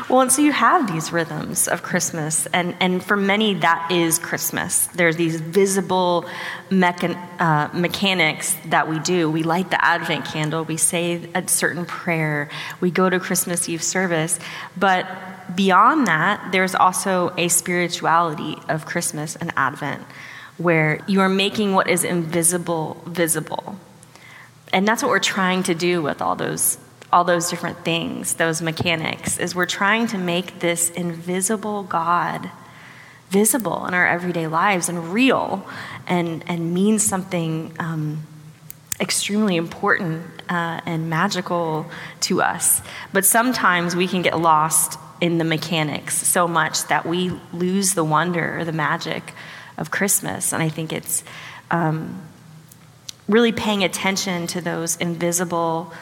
Well, 0.07 0.21
and 0.21 0.31
so 0.31 0.43
you 0.43 0.51
have 0.51 0.91
these 0.91 1.12
rhythms 1.12 1.67
of 1.67 1.81
Christmas, 1.81 2.45
and, 2.53 2.75
and 2.79 3.03
for 3.03 3.17
many, 3.17 3.55
that 3.55 3.91
is 3.91 4.19
Christmas. 4.19 4.85
There's 4.88 5.15
these 5.15 5.41
visible 5.41 6.25
mechan- 6.69 7.17
uh, 7.39 7.69
mechanics 7.74 8.55
that 8.67 8.88
we 8.88 9.00
do. 9.00 9.31
We 9.31 9.41
light 9.41 9.71
the 9.71 9.83
Advent 9.83 10.25
candle, 10.25 10.63
we 10.63 10.77
say 10.77 11.27
a 11.33 11.47
certain 11.47 11.85
prayer, 11.85 12.50
we 12.81 12.91
go 12.91 13.09
to 13.09 13.19
Christmas 13.19 13.67
Eve 13.67 13.81
service. 13.81 14.39
But 14.77 15.07
beyond 15.55 16.05
that, 16.05 16.51
there's 16.51 16.75
also 16.75 17.33
a 17.35 17.47
spirituality 17.47 18.59
of 18.69 18.85
Christmas 18.85 19.35
and 19.35 19.51
Advent 19.57 20.03
where 20.57 21.03
you 21.07 21.21
are 21.21 21.29
making 21.29 21.74
what 21.74 21.89
is 21.89 22.03
invisible 22.03 23.01
visible. 23.07 23.79
And 24.71 24.88
that's 24.88 25.01
what 25.01 25.09
we're 25.09 25.19
trying 25.19 25.63
to 25.63 25.74
do 25.74 26.03
with 26.03 26.21
all 26.21 26.35
those 26.35 26.77
all 27.15 27.24
those 27.24 27.50
different 27.50 27.86
things, 27.86 28.34
those 28.34 28.62
mechanics, 28.62 29.39
is 29.39 29.55
we're 29.55 29.65
trying 29.65 30.05
to 30.05 30.17
make 30.17 30.60
this 30.60 30.89
invisible 30.89 31.84
God 31.84 32.51
visible 33.29 33.86
in 33.86 33.93
our 33.93 34.05
everyday 34.05 34.48
lives 34.48 34.89
and 34.89 35.13
real 35.13 35.65
and, 36.07 36.43
and 36.48 36.74
mean 36.74 37.00
something 37.00 37.74
um, 37.79 38.27
extremely 39.00 39.55
important 39.55 40.25
uh, 40.50 40.81
and 40.86 41.10
magical 41.10 41.86
to 42.19 42.41
us. 42.41 42.81
But 43.13 43.24
sometimes 43.24 43.95
we 43.95 44.10
can 44.10 44.22
get 44.22 44.38
lost 44.38 45.00
in 45.22 45.38
the 45.38 45.45
mechanics 45.45 46.17
so 46.17 46.50
much 46.50 46.84
that 46.88 47.05
we 47.05 47.29
lose 47.53 47.93
the 47.93 48.03
wonder 48.03 48.60
or 48.60 48.65
the 48.65 48.74
magic 48.74 49.34
of 49.77 49.89
Christmas. 49.89 50.51
And 50.51 50.62
I 50.62 50.67
think 50.67 50.91
it's 50.91 51.24
um, 51.72 52.22
really 53.29 53.53
paying 53.53 53.86
attention 53.86 54.48
to 54.48 54.60
those 54.60 54.98
invisible 54.98 55.93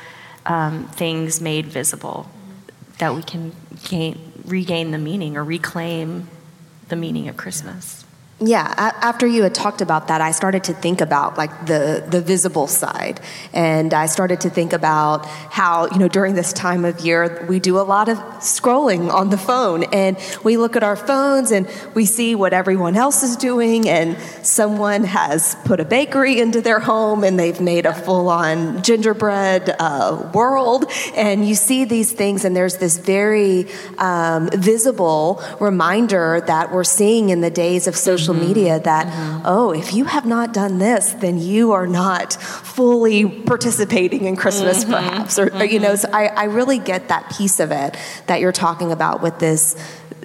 um, 0.45 0.87
things 0.87 1.41
made 1.41 1.65
visible 1.65 2.29
that 2.99 3.15
we 3.15 3.23
can 3.23 3.53
gain, 3.89 4.33
regain 4.45 4.91
the 4.91 4.97
meaning 4.97 5.37
or 5.37 5.43
reclaim 5.43 6.27
the 6.89 6.95
meaning 6.95 7.27
of 7.27 7.37
Christmas. 7.37 8.02
Yeah, 8.39 8.73
after 8.77 9.25
you 9.27 9.43
had 9.43 9.53
talked 9.53 9.79
about 9.81 10.07
that, 10.07 10.19
I 10.19 10.31
started 10.31 10.65
to 10.65 10.73
think 10.73 11.01
about 11.01 11.37
like 11.37 11.67
the 11.67 12.03
the 12.05 12.19
visible 12.19 12.67
side, 12.67 13.21
and 13.53 13.93
I 13.93 14.07
started 14.07 14.41
to 14.41 14.49
think 14.49 14.73
about 14.73 15.25
how 15.27 15.87
you 15.89 15.99
know 15.99 16.07
during 16.07 16.33
this 16.33 16.51
time 16.51 16.83
of 16.83 16.99
year 16.99 17.45
we 17.47 17.59
do 17.59 17.77
a 17.79 17.85
lot 17.85 18.09
of 18.09 18.17
scrolling 18.39 19.13
on 19.13 19.29
the 19.29 19.37
phone, 19.37 19.83
and 19.93 20.17
we 20.43 20.57
look 20.57 20.75
at 20.75 20.83
our 20.83 20.95
phones 20.95 21.51
and 21.51 21.69
we 21.93 22.05
see 22.05 22.33
what 22.33 22.53
everyone 22.53 22.97
else 22.97 23.21
is 23.21 23.37
doing, 23.37 23.87
and 23.87 24.17
someone 24.41 25.03
has 25.03 25.55
put 25.63 25.79
a 25.79 25.85
bakery 25.85 26.41
into 26.41 26.59
their 26.59 26.79
home 26.79 27.23
and 27.23 27.39
they've 27.39 27.61
made 27.61 27.85
a 27.85 27.93
full 27.93 28.29
on 28.29 28.81
gingerbread 28.81 29.73
uh, 29.79 30.31
world, 30.33 30.91
and 31.15 31.47
you 31.47 31.53
see 31.55 31.85
these 31.85 32.11
things, 32.11 32.43
and 32.45 32.57
there's 32.57 32.77
this 32.77 32.97
very 32.97 33.67
um, 33.99 34.49
visible 34.49 35.41
reminder 35.61 36.41
that 36.47 36.73
we're 36.73 36.83
seeing 36.83 37.29
in 37.29 37.39
the 37.39 37.51
days 37.51 37.87
of 37.87 37.95
social 37.95 38.22
Mm-hmm. 38.31 38.47
media 38.47 38.79
that, 38.79 39.07
mm-hmm. 39.07 39.41
oh, 39.45 39.71
if 39.71 39.93
you 39.93 40.05
have 40.05 40.25
not 40.25 40.53
done 40.53 40.77
this, 40.77 41.11
then 41.13 41.37
you 41.37 41.73
are 41.73 41.87
not 41.87 42.33
fully 42.33 43.27
participating 43.27 44.23
in 44.23 44.37
Christmas, 44.37 44.83
mm-hmm. 44.83 44.93
perhaps. 44.93 45.37
Or, 45.37 45.53
or, 45.53 45.65
you 45.65 45.79
know, 45.79 45.95
so 45.95 46.07
I, 46.13 46.27
I 46.27 46.43
really 46.45 46.79
get 46.79 47.09
that 47.09 47.29
piece 47.35 47.59
of 47.59 47.71
it 47.71 47.97
that 48.27 48.39
you're 48.39 48.51
talking 48.53 48.91
about 48.91 49.21
with 49.21 49.39
this 49.39 49.75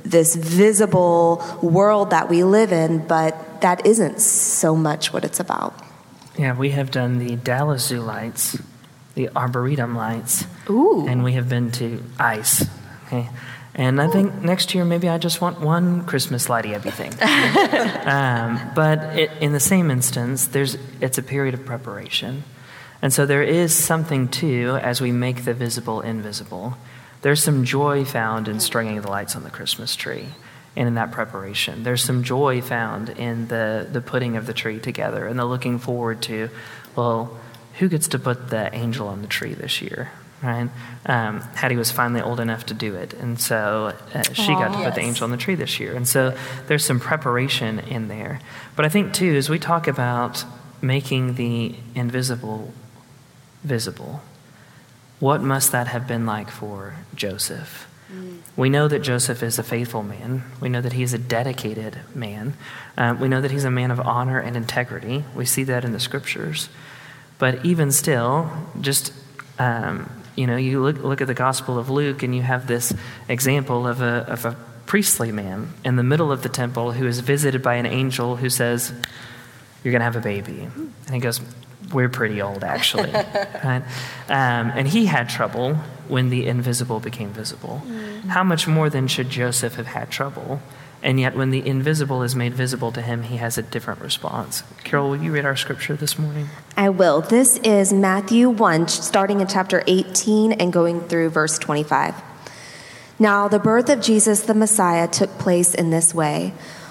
this 0.05 0.37
visible 0.37 1.45
world 1.61 2.11
that 2.11 2.31
we 2.31 2.43
live 2.43 2.73
in, 2.73 3.07
but 3.07 3.61
that 3.61 3.85
isn't 3.85 4.21
so 4.21 4.75
much 4.75 5.13
what 5.13 5.23
it's 5.25 5.41
about. 5.41 5.75
yeah, 6.39 6.57
we 6.57 6.71
have 6.71 6.91
done 6.91 7.19
the 7.19 7.37
Dallas 7.37 7.87
Zoo 7.87 8.01
lights, 8.01 8.57
the 9.17 9.29
Arboretum 9.35 9.97
lights. 9.97 10.47
Ooh. 10.71 11.07
And 11.07 11.25
we 11.25 11.33
have 11.33 11.49
been 11.49 11.71
to 11.73 12.03
ICE. 12.19 12.65
Okay. 13.07 13.29
And 13.79 14.01
I 14.03 14.09
think 14.09 14.43
next 14.43 14.75
year 14.75 14.85
maybe 14.85 15.09
I 15.09 15.19
just 15.19 15.41
want 15.41 15.61
one 15.61 16.05
Christmas 16.05 16.49
lighty 16.49 16.73
everything. 16.73 17.13
um, 18.09 18.73
but 18.75 19.17
it, 19.17 19.31
in 19.41 19.53
the 19.53 19.61
same 19.61 19.93
instance, 19.93 20.49
there's 20.49 20.77
it's 21.01 21.17
a 21.17 21.23
period 21.23 21.55
of 21.55 21.65
preparation, 21.65 22.43
and 23.01 23.13
so 23.13 23.25
there 23.25 23.45
is 23.45 23.73
something 23.73 24.27
too 24.27 24.81
as 24.83 25.01
we 25.01 25.13
make 25.13 25.45
the 25.45 25.55
visible 25.55 26.01
invisible. 26.01 26.77
There's 27.23 27.41
some 27.41 27.65
joy 27.65 28.05
found 28.05 28.49
in 28.49 28.59
stringing 28.59 29.01
the 29.01 29.11
lights 29.11 29.37
on 29.37 29.45
the 29.45 29.51
Christmas 29.51 29.95
tree, 29.95 30.27
and 30.75 30.89
in 30.89 30.95
that 30.95 31.13
preparation. 31.13 31.85
There's 31.85 32.03
some 32.03 32.25
joy 32.25 32.61
found 32.61 33.11
in 33.11 33.47
the 33.47 33.87
the 33.89 34.01
putting 34.01 34.37
of 34.37 34.47
the 34.47 34.55
tree 34.55 34.81
together 34.81 35.25
and 35.25 35.39
the 35.39 35.45
looking 35.45 35.79
forward 35.79 36.21
to, 36.23 36.51
well, 36.97 37.39
who 37.79 37.89
gets 37.89 38.09
to 38.09 38.19
put 38.19 38.51
the 38.51 38.75
angel 38.75 39.07
on 39.07 39.23
the 39.23 39.29
tree 39.29 39.55
this 39.55 39.81
year? 39.81 40.11
Right? 40.43 40.69
Um, 41.07 41.41
Hattie 41.41 41.77
was 41.77 41.91
finally 41.91 42.21
old 42.21 42.41
enough 42.41 42.67
to 42.67 42.75
do 42.75 42.95
it, 42.95 43.15
and 43.15 43.41
so 43.41 43.95
uh, 44.15 44.23
she 44.33 44.53
got 44.53 44.73
to 44.73 44.85
put 44.85 44.95
the 44.95 45.01
angel 45.01 45.25
on 45.25 45.31
the 45.31 45.37
tree 45.37 45.55
this 45.55 45.81
year. 45.81 45.95
And 45.95 46.07
so 46.07 46.37
there's 46.67 46.85
some 46.85 47.01
preparation 47.01 47.79
in 47.81 48.09
there. 48.09 48.41
But 48.77 48.85
I 48.85 48.89
think, 48.89 49.13
too, 49.13 49.35
as 49.35 49.49
we 49.49 49.59
talk 49.59 49.89
about 49.89 50.45
making 50.81 51.35
the 51.35 51.75
invisible 51.95 52.73
visible, 53.65 54.23
what 55.21 55.43
must 55.43 55.73
that 55.73 55.89
have 55.89 56.07
been 56.07 56.27
like 56.27 56.51
for 56.51 56.95
Joseph? 57.15 57.89
We 58.57 58.71
know 58.71 58.89
that 58.89 59.01
Joseph 59.01 59.43
is 59.43 59.59
a 59.59 59.63
faithful 59.63 60.03
man. 60.03 60.43
We 60.61 60.69
know 60.69 60.81
that 60.81 60.95
he 60.95 61.03
is 61.03 61.13
a 61.13 61.19
dedicated 61.19 61.99
man. 62.15 62.55
Um, 62.97 63.21
we 63.21 63.29
know 63.29 63.41
that 63.41 63.51
he's 63.51 63.65
a 63.65 63.71
man 63.71 63.91
of 63.91 64.01
honor 64.01 64.39
and 64.39 64.57
integrity. 64.57 65.25
We 65.35 65.45
see 65.45 65.63
that 65.65 65.85
in 65.85 65.93
the 65.93 66.01
scriptures. 66.01 66.71
But 67.39 67.65
even 67.65 67.93
still, 67.93 68.51
just 68.81 69.13
um, 69.59 70.11
you 70.39 70.47
know, 70.47 70.57
you 70.57 70.81
look 70.81 71.03
look 71.03 71.21
at 71.21 71.27
the 71.27 71.35
Gospel 71.35 71.79
of 71.79 71.91
Luke, 71.91 72.23
and 72.23 72.35
you 72.35 72.43
have 72.43 72.69
this 72.69 72.95
example 73.29 73.89
of 73.89 74.01
a 74.01 74.25
of 74.29 74.45
a 74.45 74.57
priestly 74.87 75.33
man 75.33 75.73
in 75.85 75.97
the 75.97 76.05
middle 76.05 76.31
of 76.31 76.43
the 76.43 76.49
temple 76.49 76.93
who 76.93 77.07
is 77.07 77.19
visited 77.19 77.61
by 77.61 77.75
an 77.75 77.87
angel 77.87 78.37
who 78.37 78.49
says, 78.49 78.93
"You're 79.83 79.91
going 79.91 80.01
to 80.01 80.05
have 80.05 80.17
a 80.17 80.21
baby," 80.21 80.69
and 81.07 81.15
he 81.15 81.19
goes, 81.19 81.41
"We're 81.93 82.09
pretty 82.09 82.41
old, 82.41 82.63
actually." 82.63 83.11
right? 83.65 83.83
Um, 84.29 84.73
and 84.77 84.87
he 84.87 85.07
had 85.07 85.29
trouble 85.29 85.75
when 86.07 86.31
the 86.31 86.47
invisible 86.47 87.01
became 87.01 87.31
visible. 87.31 87.83
How 88.29 88.45
much 88.45 88.69
more 88.69 88.89
then 88.89 89.09
should 89.09 89.31
Joseph 89.31 89.75
have 89.75 89.89
had 89.89 90.09
trouble? 90.09 90.61
And 91.03 91.21
yet, 91.21 91.37
when 91.37 91.51
the 91.51 91.65
invisible 91.65 92.23
is 92.23 92.35
made 92.35 92.55
visible 92.55 92.91
to 92.93 93.01
him, 93.01 93.23
he 93.23 93.37
has 93.37 93.57
a 93.57 93.63
different 93.63 94.01
response. 94.01 94.65
Carol, 94.83 95.11
will 95.11 95.23
you 95.23 95.33
read 95.33 95.45
our 95.45 95.55
scripture 95.55 95.95
this 95.95 96.19
morning? 96.19 96.49
I 96.77 96.89
will. 96.89 97.21
This 97.21 97.57
is 97.59 97.93
Matthew 97.93 98.51
1, 98.51 98.89
starting 98.89 99.41
in 99.41 99.47
chapter 99.47 99.85
18 99.87 100.53
and 100.53 100.73
going 100.73 101.01
through 101.03 101.31
verse 101.31 101.59
25. 101.59 102.15
Now, 103.21 103.49
the 103.49 103.59
birth 103.59 103.89
of 103.89 104.01
Jesus 104.01 104.43
the 104.43 104.55
Messiah 104.55 105.07
took 105.07 105.31
place 105.39 105.75
in 105.75 105.91
this 105.91 106.15
way. 106.15 106.53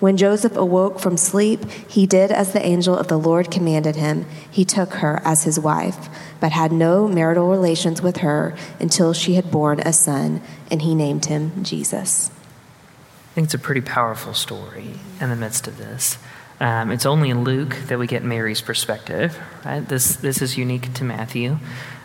When 0.00 0.16
Joseph 0.16 0.56
awoke 0.56 0.98
from 0.98 1.18
sleep, 1.18 1.70
he 1.86 2.06
did 2.06 2.32
as 2.32 2.52
the 2.52 2.64
angel 2.64 2.96
of 2.96 3.08
the 3.08 3.18
Lord 3.18 3.50
commanded 3.50 3.96
him. 3.96 4.24
He 4.50 4.64
took 4.64 4.94
her 4.94 5.20
as 5.24 5.44
his 5.44 5.60
wife, 5.60 6.08
but 6.40 6.52
had 6.52 6.72
no 6.72 7.06
marital 7.06 7.48
relations 7.48 8.00
with 8.00 8.18
her 8.18 8.56
until 8.80 9.12
she 9.12 9.34
had 9.34 9.50
borne 9.50 9.80
a 9.80 9.92
son, 9.92 10.40
and 10.70 10.80
he 10.80 10.94
named 10.94 11.26
him 11.26 11.62
Jesus. 11.62 12.30
I 12.30 13.34
think 13.34 13.44
it's 13.44 13.54
a 13.54 13.58
pretty 13.58 13.82
powerful 13.82 14.32
story 14.32 14.94
in 15.20 15.28
the 15.28 15.36
midst 15.36 15.68
of 15.68 15.76
this. 15.76 16.16
Um, 16.60 16.90
it's 16.90 17.06
only 17.06 17.28
in 17.28 17.44
Luke 17.44 17.76
that 17.86 17.98
we 17.98 18.06
get 18.06 18.24
Mary's 18.24 18.60
perspective. 18.62 19.38
Right? 19.64 19.86
This 19.86 20.16
this 20.16 20.42
is 20.42 20.56
unique 20.56 20.92
to 20.94 21.04
Matthew, 21.04 21.58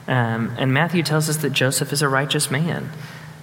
um, 0.07 0.53
and 0.57 0.73
Matthew 0.73 1.01
tells 1.01 1.29
us 1.29 1.37
that 1.37 1.51
Joseph 1.51 1.91
is 1.93 2.01
a 2.01 2.09
righteous 2.09 2.51
man. 2.51 2.89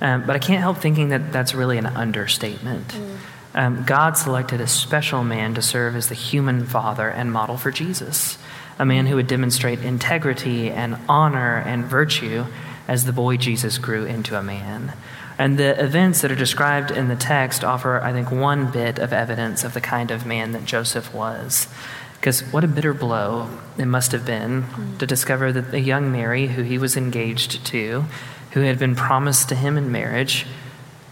Um, 0.01 0.27
but 0.27 0.35
I 0.37 0.39
can't 0.39 0.61
help 0.61 0.79
thinking 0.79 1.11
that 1.11 1.33
that's 1.33 1.55
really 1.55 1.79
an 1.79 1.87
understatement. 1.87 2.89
Mm. 2.89 3.17
Um, 3.55 3.85
God 3.85 4.17
selected 4.17 4.61
a 4.61 4.67
special 4.67 5.25
man 5.25 5.55
to 5.55 5.63
serve 5.63 5.95
as 5.95 6.09
the 6.09 6.15
human 6.15 6.65
father 6.65 7.09
and 7.09 7.31
model 7.31 7.59
for 7.59 7.71
Jesus, 7.71 8.39
a 8.79 8.87
man 8.87 9.07
who 9.07 9.17
would 9.17 9.27
demonstrate 9.27 9.81
integrity 9.81 10.71
and 10.71 10.97
honor 11.09 11.59
and 11.59 11.85
virtue 11.85 12.47
as 12.89 13.05
the 13.05 13.13
boy 13.13 13.37
Jesus 13.37 13.79
grew 13.79 14.05
into 14.05 14.39
a 14.39 14.43
man. 14.43 14.95
And 15.39 15.59
the 15.59 15.83
events 15.83 16.21
that 16.21 16.31
are 16.31 16.37
described 16.37 16.91
in 16.91 17.09
the 17.09 17.17
text 17.17 17.65
offer, 17.65 18.01
I 18.01 18.13
think, 18.13 18.31
one 18.31 18.71
bit 18.71 18.99
of 18.99 19.13
evidence 19.13 19.65
of 19.65 19.75
the 19.75 19.81
kind 19.81 20.11
of 20.11 20.27
man 20.27 20.53
that 20.53 20.65
Joseph 20.65 21.13
was. 21.13 21.69
Because 22.15 22.41
what 22.53 22.65
a 22.65 22.69
bitter 22.69 22.95
blow 22.95 23.49
it 23.77 23.87
must 23.87 24.13
have 24.13 24.25
been 24.25 24.65
to 24.99 25.07
discover 25.07 25.51
that 25.53 25.71
the 25.71 25.81
young 25.81 26.13
Mary, 26.13 26.47
who 26.47 26.63
he 26.63 26.79
was 26.79 26.97
engaged 26.97 27.67
to, 27.67 28.05
who 28.53 28.61
had 28.61 28.79
been 28.79 28.95
promised 28.95 29.49
to 29.49 29.55
him 29.55 29.77
in 29.77 29.91
marriage, 29.91 30.47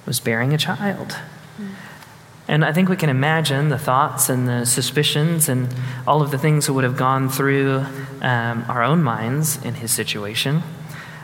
was 0.06 0.20
bearing 0.20 0.54
a 0.54 0.58
child. 0.58 1.16
And 2.50 2.64
I 2.64 2.72
think 2.72 2.88
we 2.88 2.96
can 2.96 3.10
imagine 3.10 3.68
the 3.68 3.78
thoughts 3.78 4.28
and 4.28 4.48
the 4.48 4.64
suspicions 4.64 5.48
and 5.48 5.72
all 6.04 6.20
of 6.20 6.32
the 6.32 6.36
things 6.36 6.66
that 6.66 6.72
would 6.72 6.82
have 6.82 6.96
gone 6.96 7.28
through 7.28 7.86
um, 8.22 8.64
our 8.66 8.82
own 8.82 9.04
minds 9.04 9.64
in 9.64 9.74
his 9.74 9.92
situation 9.92 10.64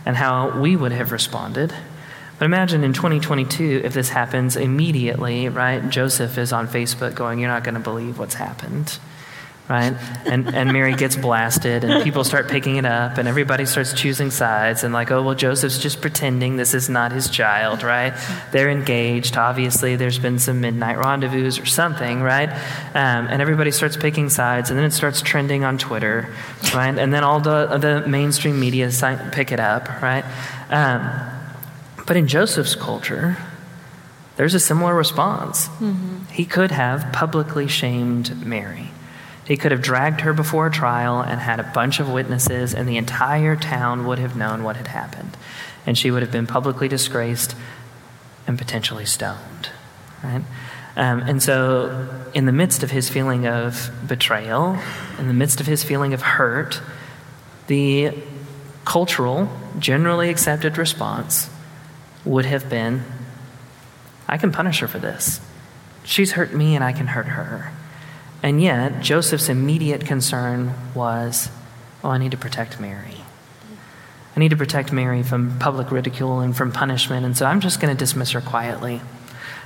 and 0.05 0.17
how 0.17 0.57
we 0.61 0.77
would 0.77 0.93
have 0.93 1.11
responded. 1.11 1.75
But 2.39 2.45
imagine 2.45 2.85
in 2.85 2.93
2022 2.93 3.81
if 3.83 3.93
this 3.93 4.11
happens 4.11 4.55
immediately, 4.55 5.49
right? 5.49 5.91
Joseph 5.91 6.39
is 6.39 6.53
on 6.53 6.69
Facebook 6.69 7.17
going, 7.17 7.41
You're 7.41 7.49
not 7.49 7.65
going 7.65 7.75
to 7.75 7.81
believe 7.81 8.21
what's 8.21 8.35
happened 8.35 8.97
right? 9.69 9.95
And, 10.25 10.55
and 10.55 10.73
Mary 10.73 10.95
gets 10.95 11.17
blasted, 11.17 11.85
and 11.85 12.05
people 12.05 12.25
start 12.25 12.49
picking 12.49 12.77
it 12.77 12.87
up, 12.87 13.19
and 13.19 13.27
everybody 13.27 13.67
starts 13.67 13.93
choosing 13.93 14.31
sides, 14.31 14.85
and 14.85 14.95
like, 14.95 15.11
oh, 15.11 15.23
well, 15.23 15.35
Joseph's 15.35 15.79
just 15.79 16.01
pretending 16.01 16.57
this 16.57 16.75
is 16.75 16.89
not 16.89 17.13
his 17.13 17.29
child, 17.29 17.83
right? 17.83 18.15
They're 18.53 18.71
engaged. 18.71 19.37
Obviously, 19.37 19.97
there's 19.97 20.19
been 20.19 20.39
some 20.39 20.61
midnight 20.61 20.99
rendezvous 20.99 21.61
or 21.61 21.67
something, 21.67 22.23
right? 22.23 22.51
Um, 22.95 23.27
and 23.27 23.43
everybody 23.43 23.71
starts 23.71 23.97
picking 23.97 24.29
sides, 24.29 24.71
and 24.71 24.79
then 24.79 24.87
it 24.87 24.93
starts 24.93 25.21
trending 25.21 25.65
on 25.65 25.79
Twitter, 25.79 26.33
right? 26.75 26.97
And 26.97 27.13
then 27.13 27.25
all 27.25 27.41
the, 27.41 27.79
the 27.79 28.09
mainstream 28.09 28.61
media 28.61 28.91
pick 29.33 29.53
it 29.53 29.61
up, 29.61 30.01
right? 30.01 30.25
Um, 30.71 31.11
but 32.07 32.17
in 32.17 32.29
Joseph's 32.29 32.77
culture, 32.77 33.37
there's 34.37 34.55
a 34.55 34.61
similar 34.61 34.95
response. 34.95 35.69
Mm-hmm. 35.69 36.27
He 36.31 36.45
could 36.45 36.71
have 36.71 37.13
publicly 37.13 37.67
shamed 37.67 38.47
Mary. 38.47 38.91
He 39.47 39.57
could 39.57 39.73
have 39.73 39.83
dragged 39.83 40.23
her 40.23 40.33
before 40.33 40.67
a 40.67 40.71
trial 40.71 41.21
and 41.21 41.41
had 41.41 41.61
a 41.61 41.71
bunch 41.75 42.01
of 42.01 42.11
witnesses, 42.11 42.75
and 42.75 42.89
the 42.89 42.97
entire 42.97 43.55
town 43.57 44.07
would 44.07 44.19
have 44.19 44.37
known 44.37 44.65
what 44.65 44.77
had 44.77 44.89
happened. 44.89 45.37
And 45.87 45.97
she 45.97 46.11
would 46.11 46.23
have 46.23 46.33
been 46.33 46.47
publicly 46.47 46.89
disgraced 46.89 47.55
and 48.47 48.59
potentially 48.59 49.05
stoned. 49.05 49.71
Right? 50.23 50.43
Um, 50.97 51.21
and 51.21 51.43
so, 51.43 52.09
in 52.35 52.47
the 52.47 52.53
midst 52.53 52.83
of 52.83 52.91
his 52.91 53.09
feeling 53.09 53.47
of 53.47 53.91
betrayal, 54.07 54.79
in 55.19 55.29
the 55.29 55.35
midst 55.35 55.61
of 55.61 55.67
his 55.67 55.85
feeling 55.85 56.13
of 56.13 56.23
hurt, 56.23 56.81
the 57.67 58.15
cultural, 58.85 59.49
generally 59.79 60.31
accepted 60.31 60.79
response 60.79 61.51
would 62.25 62.47
have 62.47 62.69
been 62.69 63.05
I 64.29 64.39
can 64.39 64.51
punish 64.51 64.81
her 64.81 64.89
for 64.89 64.99
this. 64.99 65.41
She's 66.05 66.33
hurt 66.33 66.53
me, 66.53 66.75
and 66.75 66.83
I 66.83 66.93
can 66.93 67.07
hurt 67.07 67.27
her. 67.27 67.73
And 68.43 68.63
yet, 68.63 69.01
Joseph's 69.01 69.49
immediate 69.49 70.05
concern 70.05 70.75
was, 70.95 71.49
oh, 72.05 72.11
I 72.11 72.19
need 72.19 72.31
to 72.31 72.37
protect 72.37 72.79
Mary. 72.79 73.17
I 74.37 74.41
need 74.41 74.51
to 74.51 74.57
protect 74.57 74.93
Mary 74.93 75.23
from 75.23 75.59
public 75.59 75.91
ridicule 75.91 76.41
and 76.41 76.55
from 76.55 76.71
punishment, 76.71 77.25
and 77.25 77.37
so 77.37 77.47
I'm 77.47 77.61
just 77.61 77.81
going 77.81 77.95
to 77.95 77.99
dismiss 77.99 78.33
her 78.33 78.43
quietly. 78.43 79.01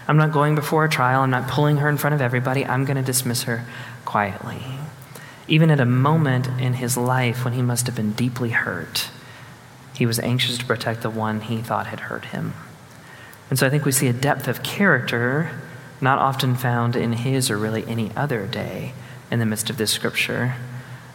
I'm 0.06 0.16
not 0.16 0.32
going 0.32 0.54
before 0.54 0.84
a 0.84 0.88
trial, 0.88 1.22
I'm 1.22 1.30
not 1.30 1.48
pulling 1.48 1.78
her 1.78 1.88
in 1.88 1.96
front 1.96 2.14
of 2.14 2.20
everybody, 2.20 2.64
I'm 2.64 2.84
going 2.84 2.96
to 2.96 3.02
dismiss 3.02 3.42
her 3.42 3.64
quietly. 4.04 4.62
Even 5.48 5.70
at 5.70 5.80
a 5.80 5.84
moment 5.84 6.46
in 6.60 6.74
his 6.74 6.96
life 6.96 7.44
when 7.44 7.54
he 7.54 7.62
must 7.62 7.86
have 7.86 7.96
been 7.96 8.12
deeply 8.12 8.50
hurt, 8.50 9.10
he 9.92 10.06
was 10.06 10.20
anxious 10.20 10.56
to 10.58 10.64
protect 10.64 11.02
the 11.02 11.10
one 11.10 11.40
he 11.40 11.60
thought 11.60 11.88
had 11.88 12.00
hurt 12.00 12.26
him. 12.26 12.54
And 13.50 13.58
so 13.58 13.66
I 13.66 13.70
think 13.70 13.84
we 13.84 13.92
see 13.92 14.06
a 14.06 14.12
depth 14.12 14.46
of 14.46 14.62
character 14.62 15.50
not 16.00 16.18
often 16.18 16.54
found 16.54 16.96
in 16.96 17.12
his 17.12 17.50
or 17.50 17.56
really 17.56 17.86
any 17.86 18.10
other 18.16 18.46
day 18.46 18.92
in 19.30 19.38
the 19.38 19.46
midst 19.46 19.70
of 19.70 19.76
this 19.76 19.90
scripture 19.90 20.54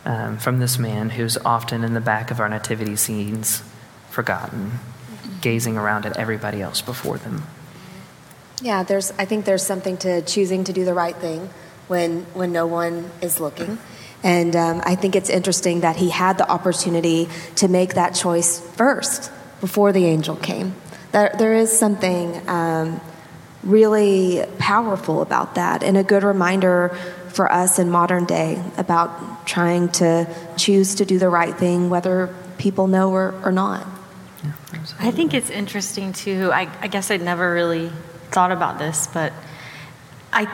um, 0.05 0.37
from 0.37 0.59
this 0.59 0.77
man 0.77 1.09
who's 1.11 1.37
often 1.37 1.83
in 1.83 1.93
the 1.93 2.01
back 2.01 2.31
of 2.31 2.39
our 2.39 2.47
nativity 2.47 2.95
scenes, 2.95 3.63
forgotten, 4.09 4.79
gazing 5.41 5.77
around 5.77 6.05
at 6.05 6.15
everybody 6.17 6.61
else 6.61 6.81
before 6.81 7.17
them. 7.17 7.43
Yeah, 8.61 8.83
there's, 8.83 9.11
I 9.11 9.25
think 9.25 9.45
there's 9.45 9.65
something 9.65 9.97
to 9.97 10.21
choosing 10.21 10.63
to 10.65 10.73
do 10.73 10.85
the 10.85 10.93
right 10.93 11.15
thing 11.15 11.49
when, 11.87 12.21
when 12.33 12.51
no 12.51 12.67
one 12.67 13.09
is 13.21 13.39
looking. 13.39 13.77
And 14.23 14.55
um, 14.55 14.81
I 14.85 14.95
think 14.95 15.15
it's 15.15 15.29
interesting 15.29 15.81
that 15.81 15.97
he 15.97 16.09
had 16.09 16.37
the 16.37 16.49
opportunity 16.49 17.27
to 17.55 17.67
make 17.67 17.95
that 17.95 18.15
choice 18.15 18.59
first 18.59 19.31
before 19.59 19.91
the 19.91 20.05
angel 20.05 20.35
came. 20.35 20.75
There, 21.11 21.35
there 21.37 21.53
is 21.53 21.77
something. 21.77 22.47
Um, 22.47 23.01
really 23.65 24.45
powerful 24.59 25.21
about 25.21 25.55
that 25.55 25.83
and 25.83 25.97
a 25.97 26.03
good 26.03 26.23
reminder 26.23 26.95
for 27.29 27.51
us 27.51 27.79
in 27.79 27.89
modern 27.89 28.25
day 28.25 28.63
about 28.77 29.45
trying 29.45 29.89
to 29.89 30.27
choose 30.55 30.95
to 30.95 31.05
do 31.05 31.19
the 31.19 31.29
right 31.29 31.55
thing, 31.55 31.89
whether 31.89 32.33
people 32.57 32.87
know 32.87 33.11
or, 33.11 33.33
or 33.43 33.51
not. 33.51 33.85
I 34.99 35.11
think 35.11 35.33
it's 35.33 35.49
interesting 35.49 36.13
too. 36.13 36.51
I, 36.53 36.69
I 36.81 36.87
guess 36.87 37.11
I'd 37.11 37.21
never 37.21 37.53
really 37.53 37.91
thought 38.31 38.51
about 38.51 38.79
this, 38.79 39.07
but 39.07 39.33
I 40.31 40.47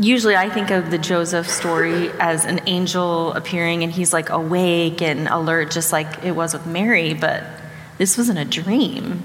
usually 0.00 0.36
I 0.36 0.48
think 0.50 0.70
of 0.70 0.90
the 0.90 0.98
Joseph 0.98 1.48
story 1.48 2.10
as 2.20 2.44
an 2.44 2.60
angel 2.66 3.32
appearing 3.32 3.82
and 3.82 3.92
he's 3.92 4.12
like 4.12 4.30
awake 4.30 5.00
and 5.02 5.28
alert, 5.28 5.70
just 5.70 5.92
like 5.92 6.24
it 6.24 6.32
was 6.32 6.52
with 6.52 6.66
Mary, 6.66 7.14
but 7.14 7.44
this 7.98 8.18
wasn't 8.18 8.38
a 8.38 8.44
dream. 8.44 9.22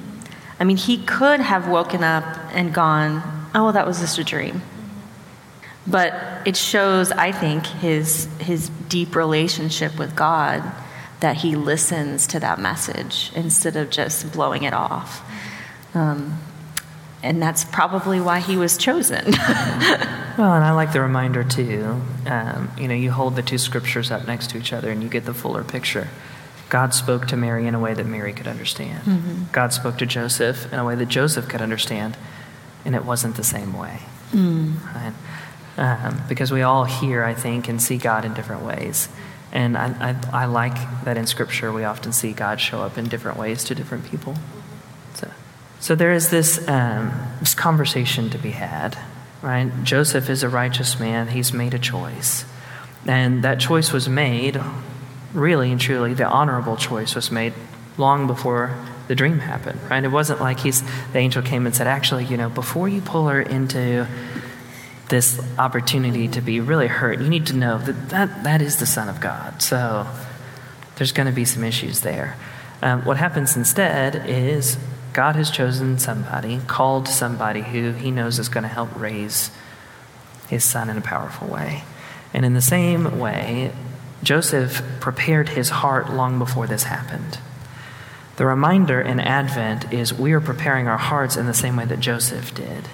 I 0.59 0.63
mean, 0.63 0.77
he 0.77 0.97
could 0.97 1.39
have 1.39 1.67
woken 1.67 2.03
up 2.03 2.23
and 2.53 2.73
gone, 2.73 3.21
oh, 3.55 3.65
well, 3.65 3.73
that 3.73 3.85
was 3.85 3.99
just 3.99 4.17
a 4.17 4.23
dream. 4.23 4.61
But 5.85 6.47
it 6.47 6.55
shows, 6.55 7.11
I 7.11 7.31
think, 7.31 7.65
his, 7.65 8.25
his 8.39 8.69
deep 8.87 9.15
relationship 9.15 9.97
with 9.97 10.15
God 10.15 10.63
that 11.19 11.37
he 11.37 11.55
listens 11.55 12.27
to 12.27 12.39
that 12.39 12.59
message 12.59 13.31
instead 13.35 13.75
of 13.75 13.89
just 13.89 14.31
blowing 14.31 14.63
it 14.63 14.73
off. 14.73 15.23
Um, 15.95 16.39
and 17.23 17.41
that's 17.41 17.63
probably 17.63 18.19
why 18.19 18.39
he 18.39 18.57
was 18.57 18.77
chosen. 18.77 19.23
well, 19.31 20.53
and 20.53 20.63
I 20.63 20.71
like 20.71 20.91
the 20.91 21.01
reminder 21.01 21.43
too. 21.43 22.01
Um, 22.25 22.71
you 22.77 22.89
know, 22.89 22.93
you 22.93 23.11
hold 23.11 23.37
the 23.37 23.41
two 23.41 23.57
scriptures 23.57 24.11
up 24.11 24.27
next 24.27 24.49
to 24.49 24.57
each 24.57 24.73
other 24.73 24.91
and 24.91 25.01
you 25.01 25.07
get 25.07 25.25
the 25.25 25.33
fuller 25.33 25.63
picture. 25.63 26.09
God 26.73 26.91
spoke 26.95 27.27
to 27.27 27.37
Mary 27.37 27.67
in 27.67 27.75
a 27.75 27.79
way 27.79 27.93
that 27.93 28.07
Mary 28.07 28.33
could 28.33 28.47
understand. 28.47 29.03
Mm-hmm. 29.03 29.43
God 29.51 29.73
spoke 29.73 29.99
to 29.99 30.07
Joseph 30.07 30.73
in 30.73 30.79
a 30.79 30.83
way 30.83 30.95
that 30.95 31.07
Joseph 31.07 31.47
could 31.47 31.61
understand, 31.61 32.17
and 32.83 32.95
it 32.95 33.05
wasn't 33.05 33.35
the 33.35 33.43
same 33.43 33.77
way. 33.77 33.99
Mm. 34.31 34.83
Right? 34.83 35.13
Um, 35.77 36.23
because 36.27 36.51
we 36.51 36.63
all 36.63 36.85
hear, 36.85 37.23
I 37.23 37.35
think, 37.35 37.69
and 37.69 37.79
see 37.79 37.97
God 37.97 38.25
in 38.25 38.33
different 38.33 38.63
ways. 38.63 39.07
And 39.51 39.77
I, 39.77 40.15
I, 40.33 40.41
I, 40.41 40.45
like 40.45 40.73
that 41.03 41.15
in 41.15 41.27
Scripture 41.27 41.71
we 41.71 41.83
often 41.83 42.11
see 42.11 42.33
God 42.33 42.59
show 42.59 42.81
up 42.81 42.97
in 42.97 43.05
different 43.05 43.37
ways 43.37 43.63
to 43.65 43.75
different 43.75 44.09
people. 44.09 44.33
So, 45.13 45.29
so 45.79 45.93
there 45.93 46.11
is 46.11 46.31
this, 46.31 46.67
um, 46.67 47.13
this 47.39 47.53
conversation 47.53 48.31
to 48.31 48.39
be 48.39 48.49
had, 48.49 48.97
right? 49.43 49.71
Joseph 49.83 50.27
is 50.27 50.41
a 50.41 50.49
righteous 50.49 50.99
man, 50.99 51.27
he's 51.27 51.53
made 51.53 51.75
a 51.75 51.79
choice. 51.79 52.45
And 53.05 53.43
that 53.43 53.59
choice 53.59 53.93
was 53.93 54.09
made 54.09 54.59
really 55.33 55.71
and 55.71 55.79
truly, 55.79 56.13
the 56.13 56.27
honorable 56.27 56.77
choice 56.77 57.15
was 57.15 57.31
made 57.31 57.53
long 57.97 58.27
before 58.27 58.75
the 59.07 59.15
dream 59.15 59.39
happened, 59.39 59.79
right? 59.89 60.03
It 60.03 60.09
wasn't 60.09 60.39
like 60.39 60.59
he's, 60.59 60.81
the 61.11 61.19
angel 61.19 61.41
came 61.41 61.65
and 61.65 61.75
said, 61.75 61.87
actually, 61.87 62.25
you 62.25 62.37
know, 62.37 62.49
before 62.49 62.87
you 62.87 63.01
pull 63.01 63.27
her 63.27 63.41
into 63.41 64.07
this 65.09 65.39
opportunity 65.59 66.27
to 66.29 66.41
be 66.41 66.59
really 66.59 66.87
hurt, 66.87 67.19
you 67.19 67.29
need 67.29 67.47
to 67.47 67.55
know 67.55 67.77
that 67.77 68.09
that, 68.09 68.43
that 68.43 68.61
is 68.61 68.77
the 68.77 68.85
Son 68.85 69.09
of 69.09 69.19
God. 69.19 69.61
So 69.61 70.07
there's 70.95 71.11
going 71.11 71.27
to 71.27 71.33
be 71.33 71.45
some 71.45 71.63
issues 71.63 72.01
there. 72.01 72.37
Um, 72.81 73.03
what 73.05 73.17
happens 73.17 73.55
instead 73.55 74.29
is 74.29 74.77
God 75.13 75.35
has 75.35 75.51
chosen 75.51 75.99
somebody, 75.99 76.59
called 76.67 77.07
somebody 77.07 77.61
who 77.61 77.91
he 77.91 78.11
knows 78.11 78.39
is 78.39 78.49
going 78.49 78.63
to 78.63 78.67
help 78.69 78.89
raise 78.99 79.51
his 80.49 80.63
son 80.63 80.89
in 80.89 80.97
a 80.97 81.01
powerful 81.01 81.47
way. 81.47 81.83
And 82.33 82.45
in 82.45 82.53
the 82.53 82.61
same 82.61 83.19
way, 83.19 83.71
Joseph 84.23 84.81
prepared 84.99 85.49
his 85.49 85.69
heart 85.69 86.11
long 86.11 86.39
before 86.39 86.65
this 86.65 86.83
happened. 86.83 87.37
The 88.37 88.45
reminder 88.45 88.99
in 88.99 89.19
Advent 89.19 89.93
is 89.93 90.13
we 90.13 90.33
are 90.33 90.41
preparing 90.41 90.87
our 90.87 90.97
hearts 90.97 91.37
in 91.37 91.45
the 91.45 91.53
same 91.53 91.75
way 91.75 91.85
that 91.85 91.99
Joseph 91.99 92.55
did, 92.55 92.87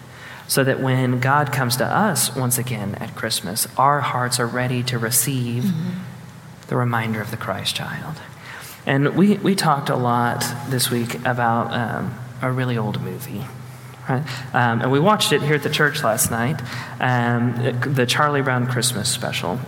so 0.47 0.63
that 0.63 0.81
when 0.81 1.19
God 1.19 1.53
comes 1.53 1.77
to 1.77 1.85
us 1.85 2.35
once 2.35 2.57
again 2.57 2.95
at 2.95 3.15
Christmas, 3.15 3.67
our 3.77 4.01
hearts 4.01 4.39
are 4.39 4.47
ready 4.47 4.83
to 4.83 4.97
receive 4.97 5.63
mm-hmm. 5.63 5.99
the 6.67 6.75
reminder 6.75 7.21
of 7.21 7.31
the 7.31 7.37
Christ 7.37 7.75
child. 7.75 8.15
And 8.85 9.15
we, 9.15 9.37
we 9.37 9.55
talked 9.55 9.89
a 9.89 9.95
lot 9.95 10.43
this 10.69 10.89
week 10.89 11.15
about 11.25 11.71
um, 11.71 12.19
a 12.41 12.51
really 12.51 12.77
old 12.77 12.99
movie. 13.01 13.45
Right? 14.09 14.23
Um, 14.55 14.81
and 14.81 14.91
we 14.91 14.99
watched 14.99 15.31
it 15.31 15.43
here 15.43 15.55
at 15.55 15.63
the 15.63 15.69
church 15.69 16.03
last 16.03 16.31
night, 16.31 16.59
um, 16.99 17.53
the 17.93 18.07
Charlie 18.07 18.41
Brown 18.41 18.65
Christmas 18.65 19.07
special. 19.07 19.59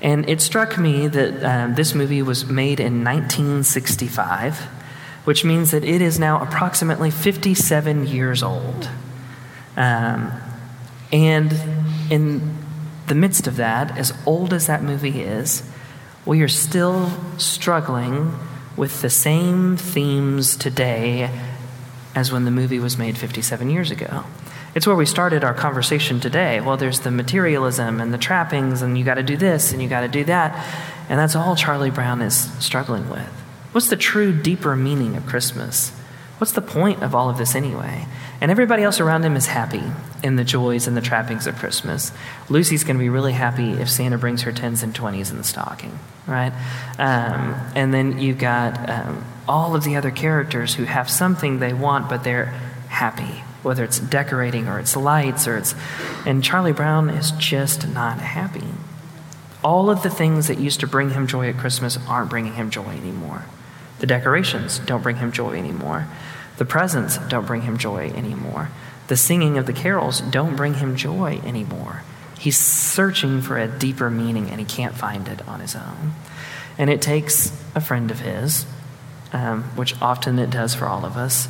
And 0.00 0.28
it 0.28 0.40
struck 0.40 0.78
me 0.78 1.08
that 1.08 1.44
um, 1.44 1.74
this 1.74 1.94
movie 1.94 2.22
was 2.22 2.46
made 2.46 2.78
in 2.78 3.04
1965, 3.04 4.60
which 5.24 5.44
means 5.44 5.72
that 5.72 5.84
it 5.84 6.00
is 6.00 6.18
now 6.18 6.40
approximately 6.40 7.10
57 7.10 8.06
years 8.06 8.42
old. 8.42 8.88
Um, 9.76 10.32
and 11.12 11.52
in 12.10 12.56
the 13.08 13.14
midst 13.14 13.46
of 13.46 13.56
that, 13.56 13.96
as 13.98 14.12
old 14.26 14.52
as 14.52 14.66
that 14.66 14.82
movie 14.82 15.22
is, 15.22 15.62
we 16.24 16.42
are 16.42 16.48
still 16.48 17.10
struggling 17.38 18.38
with 18.76 19.02
the 19.02 19.10
same 19.10 19.76
themes 19.76 20.56
today 20.56 21.30
as 22.14 22.30
when 22.30 22.44
the 22.44 22.50
movie 22.50 22.78
was 22.78 22.98
made 22.98 23.16
57 23.16 23.70
years 23.70 23.90
ago. 23.90 24.24
It's 24.78 24.86
where 24.86 24.94
we 24.94 25.06
started 25.06 25.42
our 25.42 25.54
conversation 25.54 26.20
today. 26.20 26.60
Well, 26.60 26.76
there's 26.76 27.00
the 27.00 27.10
materialism 27.10 28.00
and 28.00 28.14
the 28.14 28.16
trappings, 28.16 28.80
and 28.80 28.96
you 28.96 29.04
got 29.04 29.14
to 29.14 29.24
do 29.24 29.36
this 29.36 29.72
and 29.72 29.82
you 29.82 29.88
got 29.88 30.02
to 30.02 30.08
do 30.08 30.22
that. 30.26 30.54
And 31.08 31.18
that's 31.18 31.34
all 31.34 31.56
Charlie 31.56 31.90
Brown 31.90 32.22
is 32.22 32.36
struggling 32.64 33.10
with. 33.10 33.26
What's 33.72 33.88
the 33.88 33.96
true, 33.96 34.32
deeper 34.32 34.76
meaning 34.76 35.16
of 35.16 35.26
Christmas? 35.26 35.90
What's 36.38 36.52
the 36.52 36.62
point 36.62 37.02
of 37.02 37.12
all 37.12 37.28
of 37.28 37.38
this 37.38 37.56
anyway? 37.56 38.06
And 38.40 38.52
everybody 38.52 38.84
else 38.84 39.00
around 39.00 39.24
him 39.24 39.34
is 39.34 39.46
happy 39.46 39.82
in 40.22 40.36
the 40.36 40.44
joys 40.44 40.86
and 40.86 40.96
the 40.96 41.00
trappings 41.00 41.48
of 41.48 41.56
Christmas. 41.56 42.12
Lucy's 42.48 42.84
going 42.84 42.98
to 42.98 43.02
be 43.02 43.08
really 43.08 43.32
happy 43.32 43.72
if 43.72 43.90
Santa 43.90 44.16
brings 44.16 44.42
her 44.42 44.52
10s 44.52 44.84
and 44.84 44.94
20s 44.94 45.32
in 45.32 45.38
the 45.38 45.42
stocking, 45.42 45.98
right? 46.24 46.52
Um, 47.00 47.60
and 47.74 47.92
then 47.92 48.20
you've 48.20 48.38
got 48.38 48.88
um, 48.88 49.24
all 49.48 49.74
of 49.74 49.82
the 49.82 49.96
other 49.96 50.12
characters 50.12 50.72
who 50.72 50.84
have 50.84 51.10
something 51.10 51.58
they 51.58 51.72
want, 51.72 52.08
but 52.08 52.22
they're 52.22 52.54
happy, 52.86 53.42
whether 53.68 53.84
it's 53.84 54.00
decorating 54.00 54.66
or 54.66 54.80
it's 54.80 54.96
lights 54.96 55.46
or 55.46 55.58
it's. 55.58 55.74
And 56.24 56.42
Charlie 56.42 56.72
Brown 56.72 57.10
is 57.10 57.32
just 57.32 57.86
not 57.86 58.18
happy. 58.18 58.64
All 59.62 59.90
of 59.90 60.02
the 60.02 60.08
things 60.08 60.46
that 60.46 60.58
used 60.58 60.80
to 60.80 60.86
bring 60.86 61.10
him 61.10 61.26
joy 61.26 61.50
at 61.50 61.58
Christmas 61.58 61.98
aren't 62.08 62.30
bringing 62.30 62.54
him 62.54 62.70
joy 62.70 62.86
anymore. 62.86 63.44
The 63.98 64.06
decorations 64.06 64.78
don't 64.78 65.02
bring 65.02 65.16
him 65.16 65.32
joy 65.32 65.58
anymore. 65.58 66.06
The 66.56 66.64
presents 66.64 67.18
don't 67.28 67.46
bring 67.46 67.62
him 67.62 67.76
joy 67.76 68.10
anymore. 68.16 68.70
The 69.08 69.18
singing 69.18 69.58
of 69.58 69.66
the 69.66 69.74
carols 69.74 70.22
don't 70.22 70.56
bring 70.56 70.74
him 70.74 70.96
joy 70.96 71.38
anymore. 71.44 72.02
He's 72.38 72.56
searching 72.56 73.42
for 73.42 73.58
a 73.58 73.68
deeper 73.68 74.08
meaning 74.08 74.48
and 74.48 74.60
he 74.60 74.64
can't 74.64 74.94
find 74.94 75.28
it 75.28 75.46
on 75.46 75.60
his 75.60 75.76
own. 75.76 76.14
And 76.78 76.88
it 76.88 77.02
takes 77.02 77.52
a 77.74 77.82
friend 77.82 78.10
of 78.10 78.20
his, 78.20 78.64
um, 79.34 79.64
which 79.76 80.00
often 80.00 80.38
it 80.38 80.48
does 80.48 80.74
for 80.74 80.86
all 80.86 81.04
of 81.04 81.18
us, 81.18 81.48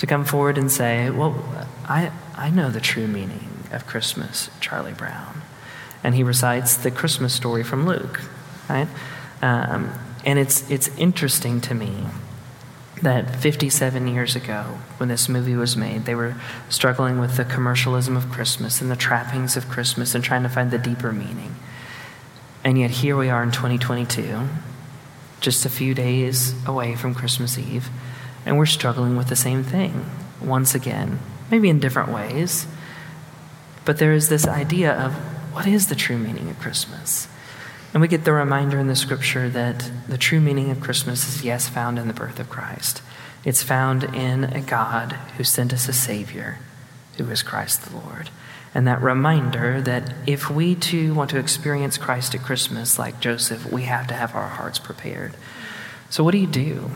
to 0.00 0.06
come 0.06 0.24
forward 0.24 0.56
and 0.56 0.72
say, 0.72 1.10
Well, 1.10 1.44
I, 1.84 2.10
I 2.34 2.48
know 2.48 2.70
the 2.70 2.80
true 2.80 3.06
meaning 3.06 3.50
of 3.70 3.86
Christmas, 3.86 4.48
Charlie 4.58 4.94
Brown. 4.94 5.42
And 6.02 6.14
he 6.14 6.22
recites 6.22 6.74
the 6.74 6.90
Christmas 6.90 7.34
story 7.34 7.62
from 7.62 7.84
Luke, 7.86 8.22
right? 8.68 8.88
Um, 9.42 9.92
and 10.24 10.38
it's, 10.38 10.68
it's 10.70 10.88
interesting 10.96 11.60
to 11.60 11.74
me 11.74 12.06
that 13.02 13.36
57 13.36 14.08
years 14.08 14.34
ago, 14.34 14.78
when 14.96 15.10
this 15.10 15.28
movie 15.28 15.54
was 15.54 15.76
made, 15.76 16.06
they 16.06 16.14
were 16.14 16.34
struggling 16.70 17.20
with 17.20 17.36
the 17.36 17.44
commercialism 17.44 18.16
of 18.16 18.30
Christmas 18.30 18.80
and 18.80 18.90
the 18.90 18.96
trappings 18.96 19.54
of 19.54 19.68
Christmas 19.68 20.14
and 20.14 20.24
trying 20.24 20.44
to 20.44 20.48
find 20.48 20.70
the 20.70 20.78
deeper 20.78 21.12
meaning. 21.12 21.56
And 22.64 22.78
yet, 22.78 22.90
here 22.90 23.18
we 23.18 23.28
are 23.28 23.42
in 23.42 23.50
2022, 23.50 24.48
just 25.42 25.66
a 25.66 25.70
few 25.70 25.92
days 25.92 26.54
away 26.66 26.96
from 26.96 27.14
Christmas 27.14 27.58
Eve, 27.58 27.90
and 28.44 28.58
we're 28.58 28.66
struggling 28.66 29.16
with 29.16 29.28
the 29.28 29.36
same 29.36 29.62
thing 29.62 30.04
once 30.40 30.74
again, 30.74 31.18
maybe 31.50 31.68
in 31.68 31.80
different 31.80 32.10
ways. 32.10 32.66
But 33.84 33.98
there 33.98 34.12
is 34.12 34.28
this 34.28 34.46
idea 34.46 34.92
of 34.92 35.14
what 35.52 35.66
is 35.66 35.88
the 35.88 35.94
true 35.94 36.18
meaning 36.18 36.48
of 36.48 36.58
Christmas? 36.58 37.28
And 37.92 38.00
we 38.00 38.08
get 38.08 38.24
the 38.24 38.32
reminder 38.32 38.78
in 38.78 38.86
the 38.86 38.96
scripture 38.96 39.48
that 39.48 39.90
the 40.08 40.18
true 40.18 40.40
meaning 40.40 40.70
of 40.70 40.80
Christmas 40.80 41.28
is, 41.28 41.44
yes, 41.44 41.68
found 41.68 41.98
in 41.98 42.06
the 42.06 42.14
birth 42.14 42.38
of 42.38 42.48
Christ. 42.48 43.02
It's 43.44 43.62
found 43.62 44.04
in 44.04 44.44
a 44.44 44.60
God 44.60 45.12
who 45.36 45.44
sent 45.44 45.72
us 45.72 45.88
a 45.88 45.92
Savior, 45.92 46.58
who 47.16 47.28
is 47.30 47.42
Christ 47.42 47.82
the 47.82 47.96
Lord. 47.96 48.30
And 48.74 48.86
that 48.86 49.02
reminder 49.02 49.80
that 49.80 50.14
if 50.26 50.48
we 50.48 50.76
too 50.76 51.14
want 51.14 51.30
to 51.30 51.38
experience 51.38 51.98
Christ 51.98 52.34
at 52.34 52.42
Christmas 52.42 52.98
like 52.98 53.18
Joseph, 53.18 53.70
we 53.72 53.82
have 53.82 54.06
to 54.06 54.14
have 54.14 54.36
our 54.36 54.48
hearts 54.48 54.78
prepared. 54.78 55.34
So, 56.10 56.22
what 56.22 56.30
do 56.30 56.38
you 56.38 56.46
do? 56.46 56.90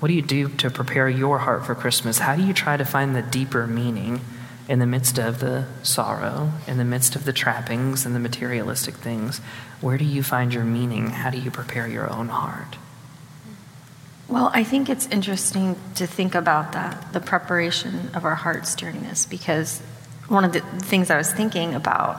What 0.00 0.08
do 0.08 0.14
you 0.14 0.22
do 0.22 0.48
to 0.48 0.70
prepare 0.70 1.08
your 1.08 1.38
heart 1.38 1.66
for 1.66 1.74
Christmas? 1.74 2.18
How 2.18 2.34
do 2.34 2.42
you 2.42 2.54
try 2.54 2.76
to 2.76 2.84
find 2.84 3.14
the 3.14 3.22
deeper 3.22 3.66
meaning 3.66 4.22
in 4.66 4.78
the 4.78 4.86
midst 4.86 5.18
of 5.18 5.40
the 5.40 5.66
sorrow, 5.82 6.52
in 6.66 6.78
the 6.78 6.84
midst 6.84 7.16
of 7.16 7.24
the 7.24 7.32
trappings 7.32 8.06
and 8.06 8.14
the 8.14 8.20
materialistic 8.20 8.94
things, 8.94 9.38
where 9.80 9.98
do 9.98 10.04
you 10.04 10.22
find 10.22 10.54
your 10.54 10.64
meaning? 10.64 11.10
How 11.10 11.28
do 11.28 11.38
you 11.38 11.50
prepare 11.50 11.86
your 11.86 12.10
own 12.10 12.28
heart? 12.28 12.76
Well, 14.28 14.50
I 14.54 14.62
think 14.62 14.88
it's 14.88 15.08
interesting 15.08 15.76
to 15.96 16.06
think 16.06 16.36
about 16.36 16.72
that, 16.72 17.12
the 17.12 17.20
preparation 17.20 18.10
of 18.14 18.24
our 18.24 18.36
hearts 18.36 18.76
during 18.76 19.02
this, 19.02 19.26
because 19.26 19.80
one 20.28 20.44
of 20.44 20.52
the 20.52 20.60
things 20.60 21.10
I 21.10 21.16
was 21.16 21.32
thinking 21.32 21.74
about 21.74 22.16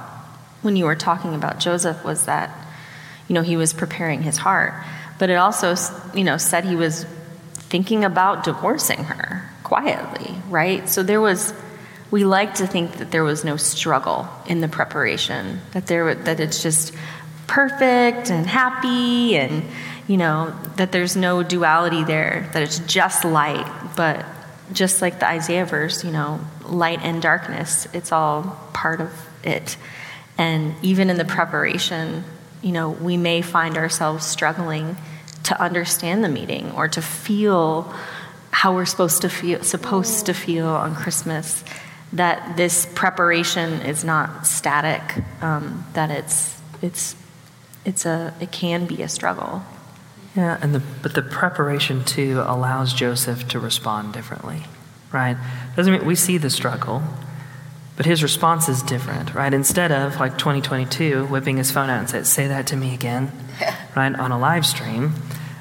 when 0.62 0.76
you 0.76 0.86
were 0.86 0.96
talking 0.96 1.34
about 1.34 1.60
Joseph 1.60 2.04
was 2.04 2.26
that, 2.26 2.54
you 3.30 3.34
know, 3.34 3.41
he 3.41 3.56
was 3.56 3.72
preparing 3.72 4.24
his 4.24 4.38
heart, 4.38 4.74
but 5.17 5.30
it 5.30 5.36
also, 5.36 5.74
you 6.13 6.26
know, 6.26 6.36
said 6.36 6.65
he 6.65 6.76
was 6.76 7.06
thinking 7.71 8.03
about 8.03 8.43
divorcing 8.43 9.05
her 9.05 9.49
quietly, 9.63 10.36
right? 10.49 10.88
So 10.89 11.01
there 11.03 11.21
was 11.21 11.53
we 12.12 12.25
like 12.25 12.55
to 12.55 12.67
think 12.67 12.97
that 12.97 13.10
there 13.10 13.23
was 13.23 13.45
no 13.45 13.55
struggle 13.55 14.27
in 14.45 14.60
the 14.60 14.67
preparation, 14.67 15.62
that 15.71 15.88
there 15.88 16.13
that 16.13 16.41
it's 16.41 16.62
just 16.62 16.93
perfect 17.47 18.29
and 18.29 18.45
happy 18.45 19.38
and 19.38 19.63
you 20.07 20.17
know 20.17 20.53
that 20.75 20.91
there's 20.91 21.15
no 21.15 21.41
duality 21.41 22.03
there, 22.03 22.49
that 22.53 22.62
it's 22.62 22.79
just 22.79 23.23
light, 23.23 23.65
but 23.95 24.25
just 24.73 25.01
like 25.01 25.19
the 25.19 25.27
Isaiah 25.27 25.65
verse, 25.65 26.03
you 26.03 26.12
know, 26.12 26.41
light 26.65 26.99
and 27.01 27.21
darkness, 27.21 27.88
it's 27.93 28.12
all 28.12 28.60
part 28.73 28.99
of 28.99 29.12
it. 29.43 29.77
And 30.38 30.75
even 30.81 31.10
in 31.10 31.17
the 31.17 31.25
preparation, 31.25 32.25
you 32.62 32.73
know, 32.73 32.89
we 32.89 33.15
may 33.15 33.41
find 33.41 33.77
ourselves 33.77 34.25
struggling 34.25 34.97
to 35.43 35.62
understand 35.62 36.23
the 36.23 36.30
meeting 36.30 36.71
or 36.71 36.88
to 36.88 37.01
feel 37.01 37.93
how 38.51 38.73
we're 38.75 38.86
supposed 38.86 39.21
to 39.21 39.30
feel 39.30 39.63
supposed 39.63 40.25
to 40.25 40.34
feel 40.34 40.67
on 40.67 40.95
Christmas 40.95 41.63
that 42.13 42.58
this 42.58 42.86
preparation 42.93 43.82
is 43.82 44.04
not 44.04 44.45
static, 44.45 45.01
um, 45.41 45.86
that 45.93 46.12
it's, 46.12 46.60
it's, 46.82 47.15
it's 47.86 48.06
a, 48.06 48.34
it 48.41 48.51
can 48.51 48.86
be 48.86 49.01
a 49.01 49.08
struggle. 49.08 49.63
Yeah, 50.36 50.58
and 50.62 50.75
the, 50.75 50.82
but 51.01 51.13
the 51.13 51.21
preparation 51.21 52.04
too 52.04 52.43
allows 52.45 52.93
Joseph 52.93 53.47
to 53.49 53.60
respond 53.60 54.13
differently, 54.13 54.63
right? 55.12 55.38
Doesn't 55.75 55.93
mean 55.93 56.06
we 56.06 56.15
see 56.15 56.38
the 56.38 56.49
struggle, 56.49 57.01
but 57.97 58.06
his 58.06 58.23
response 58.23 58.69
is 58.69 58.82
different, 58.82 59.34
right? 59.34 59.54
Instead 59.54 59.91
of 59.91 60.19
like 60.19 60.38
2022 60.38 61.25
whipping 61.25 61.58
his 61.58 61.71
phone 61.71 61.89
out 61.89 61.99
and 61.99 62.10
says, 62.10 62.30
"Say 62.30 62.47
that 62.47 62.67
to 62.67 62.77
me 62.77 62.93
again," 62.93 63.32
right 63.95 64.13
on 64.13 64.32
a 64.32 64.39
live 64.39 64.65
stream, 64.65 65.13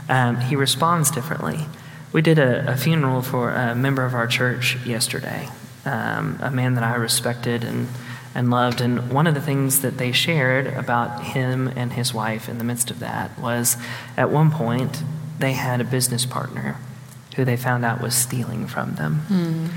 um, 0.08 0.40
he 0.40 0.56
responds 0.56 1.10
differently. 1.10 1.66
We 2.12 2.22
did 2.22 2.38
a, 2.38 2.72
a 2.72 2.76
funeral 2.76 3.22
for 3.22 3.50
a 3.50 3.74
member 3.74 4.04
of 4.04 4.14
our 4.14 4.26
church 4.26 4.76
yesterday, 4.84 5.48
um, 5.84 6.38
a 6.40 6.50
man 6.50 6.74
that 6.74 6.84
I 6.84 6.96
respected 6.96 7.62
and, 7.62 7.88
and 8.34 8.50
loved. 8.50 8.80
And 8.80 9.12
one 9.12 9.26
of 9.26 9.34
the 9.34 9.40
things 9.40 9.80
that 9.80 9.98
they 9.98 10.12
shared 10.12 10.66
about 10.66 11.22
him 11.22 11.68
and 11.68 11.92
his 11.92 12.12
wife 12.12 12.48
in 12.48 12.58
the 12.58 12.64
midst 12.64 12.90
of 12.90 12.98
that 12.98 13.38
was 13.38 13.76
at 14.16 14.30
one 14.30 14.50
point 14.50 15.02
they 15.38 15.52
had 15.52 15.80
a 15.80 15.84
business 15.84 16.26
partner 16.26 16.76
who 17.36 17.44
they 17.44 17.56
found 17.56 17.84
out 17.84 18.00
was 18.00 18.14
stealing 18.14 18.66
from 18.66 18.96
them. 18.96 19.22
Mm. 19.28 19.68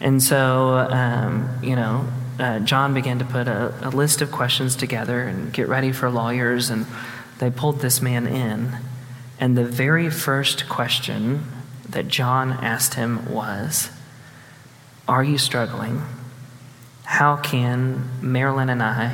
And 0.00 0.22
so, 0.22 0.76
um, 0.90 1.48
you 1.62 1.76
know, 1.76 2.06
uh, 2.38 2.58
John 2.60 2.92
began 2.94 3.18
to 3.20 3.24
put 3.24 3.48
a, 3.48 3.72
a 3.82 3.90
list 3.90 4.20
of 4.20 4.30
questions 4.30 4.76
together 4.76 5.22
and 5.22 5.52
get 5.52 5.68
ready 5.68 5.92
for 5.92 6.10
lawyers, 6.10 6.68
and 6.68 6.84
they 7.38 7.50
pulled 7.50 7.80
this 7.80 8.00
man 8.00 8.26
in. 8.26 8.76
And 9.38 9.56
the 9.56 9.64
very 9.64 10.10
first 10.10 10.68
question 10.68 11.44
that 11.88 12.08
John 12.08 12.52
asked 12.52 12.94
him 12.94 13.30
was, 13.32 13.90
are 15.08 15.22
you 15.22 15.38
struggling 15.38 16.02
How 17.04 17.36
can 17.36 18.08
Marilyn 18.20 18.68
and 18.68 18.82
I 18.82 19.08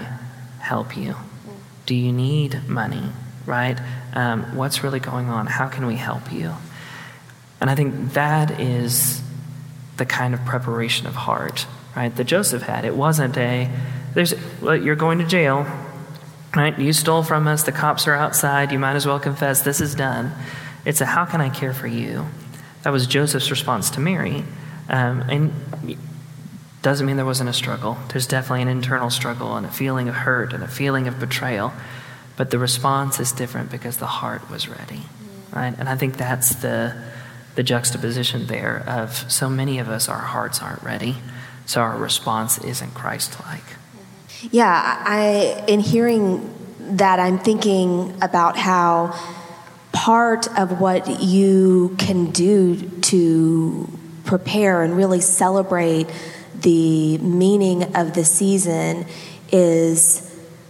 help 0.61 0.97
you? 0.97 1.17
Do 1.87 1.95
you 1.95 2.13
need 2.13 2.69
money? 2.69 3.11
Right? 3.45 3.79
Um, 4.15 4.57
what's 4.57 4.85
really 4.85 5.01
going 5.01 5.29
on? 5.29 5.47
How 5.47 5.69
can 5.69 5.87
we 5.87 5.97
help 5.97 6.33
you? 6.33 6.55
And 7.61 7.69
I 7.69 7.75
think 7.75 8.13
that 8.15 8.61
is 8.61 9.23
the 9.97 10.07
kind 10.07 10.35
of 10.35 10.45
preparation 10.45 11.07
of 11.07 11.15
heart, 11.15 11.67
right, 11.95 12.15
that 12.17 12.25
Joseph 12.25 12.63
had. 12.63 12.85
It 12.85 12.95
wasn't 12.95 13.37
a, 13.37 13.71
there's, 14.15 14.35
well, 14.61 14.77
you're 14.77 14.97
going 14.97 15.19
to 15.19 15.27
jail, 15.27 15.67
right? 16.55 16.79
You 16.79 16.93
stole 16.93 17.23
from 17.23 17.47
us. 17.47 17.63
The 17.63 17.73
cops 17.73 18.07
are 18.07 18.15
outside. 18.15 18.73
You 18.73 18.79
might 18.79 18.95
as 18.97 19.07
well 19.07 19.21
confess. 19.21 19.63
This 19.63 19.81
is 19.81 19.95
done. 19.95 20.33
It's 20.85 21.01
a, 21.01 21.07
how 21.07 21.25
can 21.25 21.41
I 21.41 21.49
care 21.49 21.73
for 21.73 21.87
you? 21.87 22.27
That 22.83 22.91
was 22.91 23.07
Joseph's 23.07 23.51
response 23.51 23.91
to 23.91 24.01
Mary. 24.01 24.45
Um, 24.89 25.23
and 25.23 25.97
doesn't 26.83 27.07
mean 27.07 27.17
there 27.17 27.25
wasn't 27.25 27.49
a 27.49 27.55
struggle. 27.55 27.97
There's 28.09 28.27
definitely 28.27 28.63
an 28.63 28.69
internal 28.69 29.09
struggle 29.09 29.57
and 29.57 29.65
a 29.65 29.71
feeling 29.71 30.09
of 30.09 30.15
hurt 30.17 30.53
and 30.53 30.65
a 30.65 30.69
feeling 30.69 31.07
of 31.07 31.19
betrayal. 31.21 31.73
But 32.37 32.51
the 32.51 32.59
response 32.59 33.21
is 33.21 33.31
different 33.31 33.71
because 33.71 33.99
the 33.99 34.07
heart 34.07 34.51
was 34.51 34.69
ready, 34.69 35.03
right? 35.53 35.75
And 35.79 35.89
I 35.89 35.97
think 35.97 36.17
that's 36.17 36.57
the, 36.57 37.01
the 37.55 37.63
juxtaposition 37.63 38.47
there 38.47 38.83
of 38.87 39.31
so 39.31 39.49
many 39.49 39.79
of 39.79 39.89
us, 39.89 40.09
our 40.09 40.19
hearts 40.19 40.61
aren't 40.61 40.83
ready, 40.83 41.17
so 41.67 41.81
our 41.81 41.97
response 41.97 42.59
isn't 42.59 42.95
Christ 42.95 43.39
like. 43.47 43.63
Yeah, 44.51 44.71
I, 44.71 45.65
in 45.69 45.81
hearing 45.81 46.53
that, 46.97 47.19
I'm 47.21 47.39
thinking 47.39 48.17
about 48.23 48.57
how 48.57 49.19
part 49.93 50.49
of 50.59 50.81
what 50.81 51.23
you 51.23 51.95
can 51.99 52.31
do 52.31 52.89
to 53.01 53.89
prepare 54.25 54.83
and 54.83 54.97
really 54.97 55.21
celebrate 55.21 56.09
the 56.55 57.19
meaning 57.19 57.97
of 57.97 58.15
the 58.15 58.25
season 58.25 59.07
is 59.51 60.29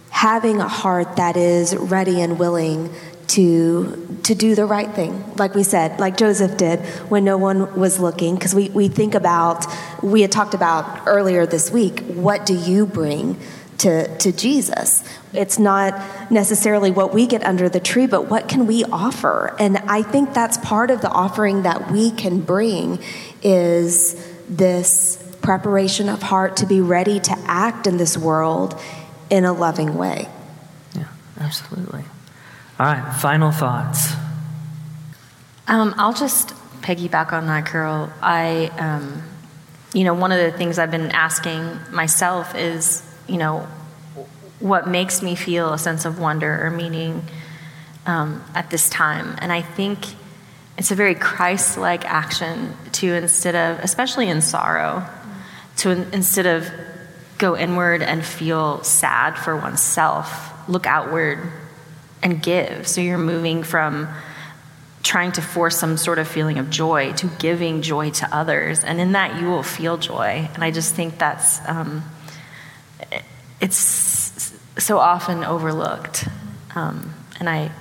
having 0.09 0.59
a 0.59 0.67
heart 0.67 1.15
that 1.15 1.37
is 1.37 1.75
ready 1.75 2.21
and 2.21 2.37
willing 2.37 2.93
to 3.27 4.19
to 4.23 4.35
do 4.35 4.55
the 4.55 4.65
right 4.65 4.91
thing 4.93 5.23
like 5.37 5.55
we 5.55 5.63
said 5.63 5.99
like 5.99 6.17
joseph 6.17 6.57
did 6.57 6.79
when 7.09 7.23
no 7.23 7.37
one 7.37 7.79
was 7.79 7.99
looking. 7.99 8.35
Because 8.35 8.53
we, 8.53 8.69
we 8.69 8.87
think 8.87 9.15
about 9.15 9.65
we 10.01 10.21
had 10.21 10.31
talked 10.31 10.53
about 10.53 11.07
earlier 11.07 11.45
this 11.45 11.71
week 11.71 12.01
what 12.01 12.45
do 12.45 12.55
you 12.55 12.85
bring 12.85 13.39
to, 13.79 14.17
to 14.19 14.31
jesus? 14.31 15.03
It's 15.33 15.57
not 15.57 16.31
necessarily 16.31 16.91
what 16.91 17.13
we 17.13 17.25
get 17.25 17.43
under 17.43 17.69
the 17.69 17.79
tree 17.79 18.07
but 18.07 18.29
what 18.29 18.47
can 18.47 18.67
we 18.67 18.83
offer? 18.85 19.55
And 19.59 19.77
i 19.77 20.01
think 20.01 20.33
that's 20.33 20.57
part 20.57 20.91
of 20.91 21.01
the 21.01 21.09
offering 21.09 21.63
that 21.63 21.91
we 21.91 22.11
can 22.11 22.41
bring 22.41 22.99
is 23.41 24.15
this 24.49 25.19
preparation 25.41 26.09
of 26.09 26.21
heart 26.21 26.57
to 26.57 26.65
be 26.65 26.81
ready 26.81 27.19
to 27.19 27.37
act 27.45 27.85
in 27.85 27.97
this 27.97 28.17
world 28.17 28.79
in 29.29 29.45
a 29.45 29.53
loving 29.53 29.97
way. 29.97 30.27
Yeah, 30.95 31.07
absolutely. 31.39 32.03
All 32.83 32.89
right, 32.89 33.13
final 33.13 33.51
thoughts. 33.51 34.11
Um, 35.69 35.95
I'll 35.97 36.13
just 36.13 36.49
piggyback 36.81 37.31
on 37.31 37.45
that, 37.45 37.65
Carol. 37.65 38.09
I, 38.21 38.65
um, 38.77 39.23
you 39.93 40.03
know, 40.03 40.13
one 40.13 40.33
of 40.33 40.37
the 40.37 40.51
things 40.51 40.77
I've 40.77 40.91
been 40.91 41.11
asking 41.11 41.79
myself 41.93 42.55
is, 42.55 43.01
you 43.25 43.37
know, 43.37 43.69
what 44.59 44.89
makes 44.89 45.21
me 45.21 45.35
feel 45.35 45.71
a 45.71 45.77
sense 45.77 46.03
of 46.03 46.19
wonder 46.19 46.65
or 46.65 46.71
meaning 46.71 47.23
um, 48.05 48.43
at 48.53 48.69
this 48.69 48.89
time. 48.89 49.37
And 49.39 49.53
I 49.53 49.61
think 49.61 49.99
it's 50.77 50.91
a 50.91 50.95
very 50.95 51.15
Christ 51.15 51.77
like 51.77 52.03
action 52.03 52.75
to 52.91 53.13
instead 53.13 53.55
of, 53.55 53.79
especially 53.81 54.27
in 54.27 54.41
sorrow, 54.41 55.07
to 55.77 55.91
instead 56.13 56.47
of 56.47 56.69
go 57.37 57.55
inward 57.55 58.01
and 58.01 58.25
feel 58.25 58.83
sad 58.83 59.37
for 59.37 59.55
oneself, 59.55 60.51
look 60.67 60.85
outward 60.85 61.49
and 62.23 62.41
give. 62.41 62.87
So 62.87 63.01
you're 63.01 63.17
moving 63.17 63.61
from 63.63 64.07
trying 65.03 65.33
to 65.33 65.41
force 65.41 65.77
some 65.77 65.97
sort 65.97 66.17
of 66.17 66.27
feeling 66.27 66.57
of 66.57 66.69
joy 66.69 67.11
to 67.11 67.27
giving 67.37 67.81
joy 67.81 68.09
to 68.09 68.35
others. 68.35 68.83
And 68.83 69.01
in 69.01 69.11
that, 69.11 69.39
you 69.39 69.47
will 69.47 69.61
feel 69.61 69.97
joy. 69.97 70.49
And 70.53 70.63
I 70.63 70.71
just 70.71 70.95
think 70.95 71.19
that's, 71.19 71.59
um, 71.67 72.03
it's 73.59 74.53
so 74.77 74.97
often 74.97 75.43
overlooked. 75.43 76.27
Um, 76.73 77.13
and 77.39 77.49
I, 77.49 77.71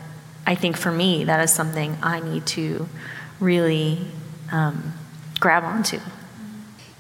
I 0.45 0.57
think 0.57 0.77
for 0.77 0.91
me, 0.91 1.25
that 1.25 1.41
is 1.45 1.53
something 1.53 1.97
I 2.03 2.19
need 2.19 2.45
to 2.47 2.89
really 3.39 4.05
um, 4.51 4.93
grab 5.39 5.63
onto. 5.63 6.01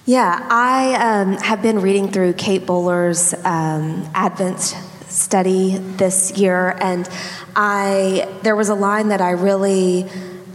Yeah, 0.06 0.46
I 0.50 1.20
um, 1.20 1.32
have 1.34 1.62
been 1.62 1.80
reading 1.80 2.10
through 2.10 2.34
Kate 2.34 2.64
Bowler's 2.64 3.34
um, 3.44 4.08
Advent 4.14 4.76
study 5.12 5.76
this 5.76 6.32
year, 6.32 6.76
and 6.80 7.08
I 7.54 8.28
there 8.42 8.56
was 8.56 8.68
a 8.68 8.74
line 8.74 9.08
that 9.08 9.20
I 9.20 9.32
really 9.32 10.06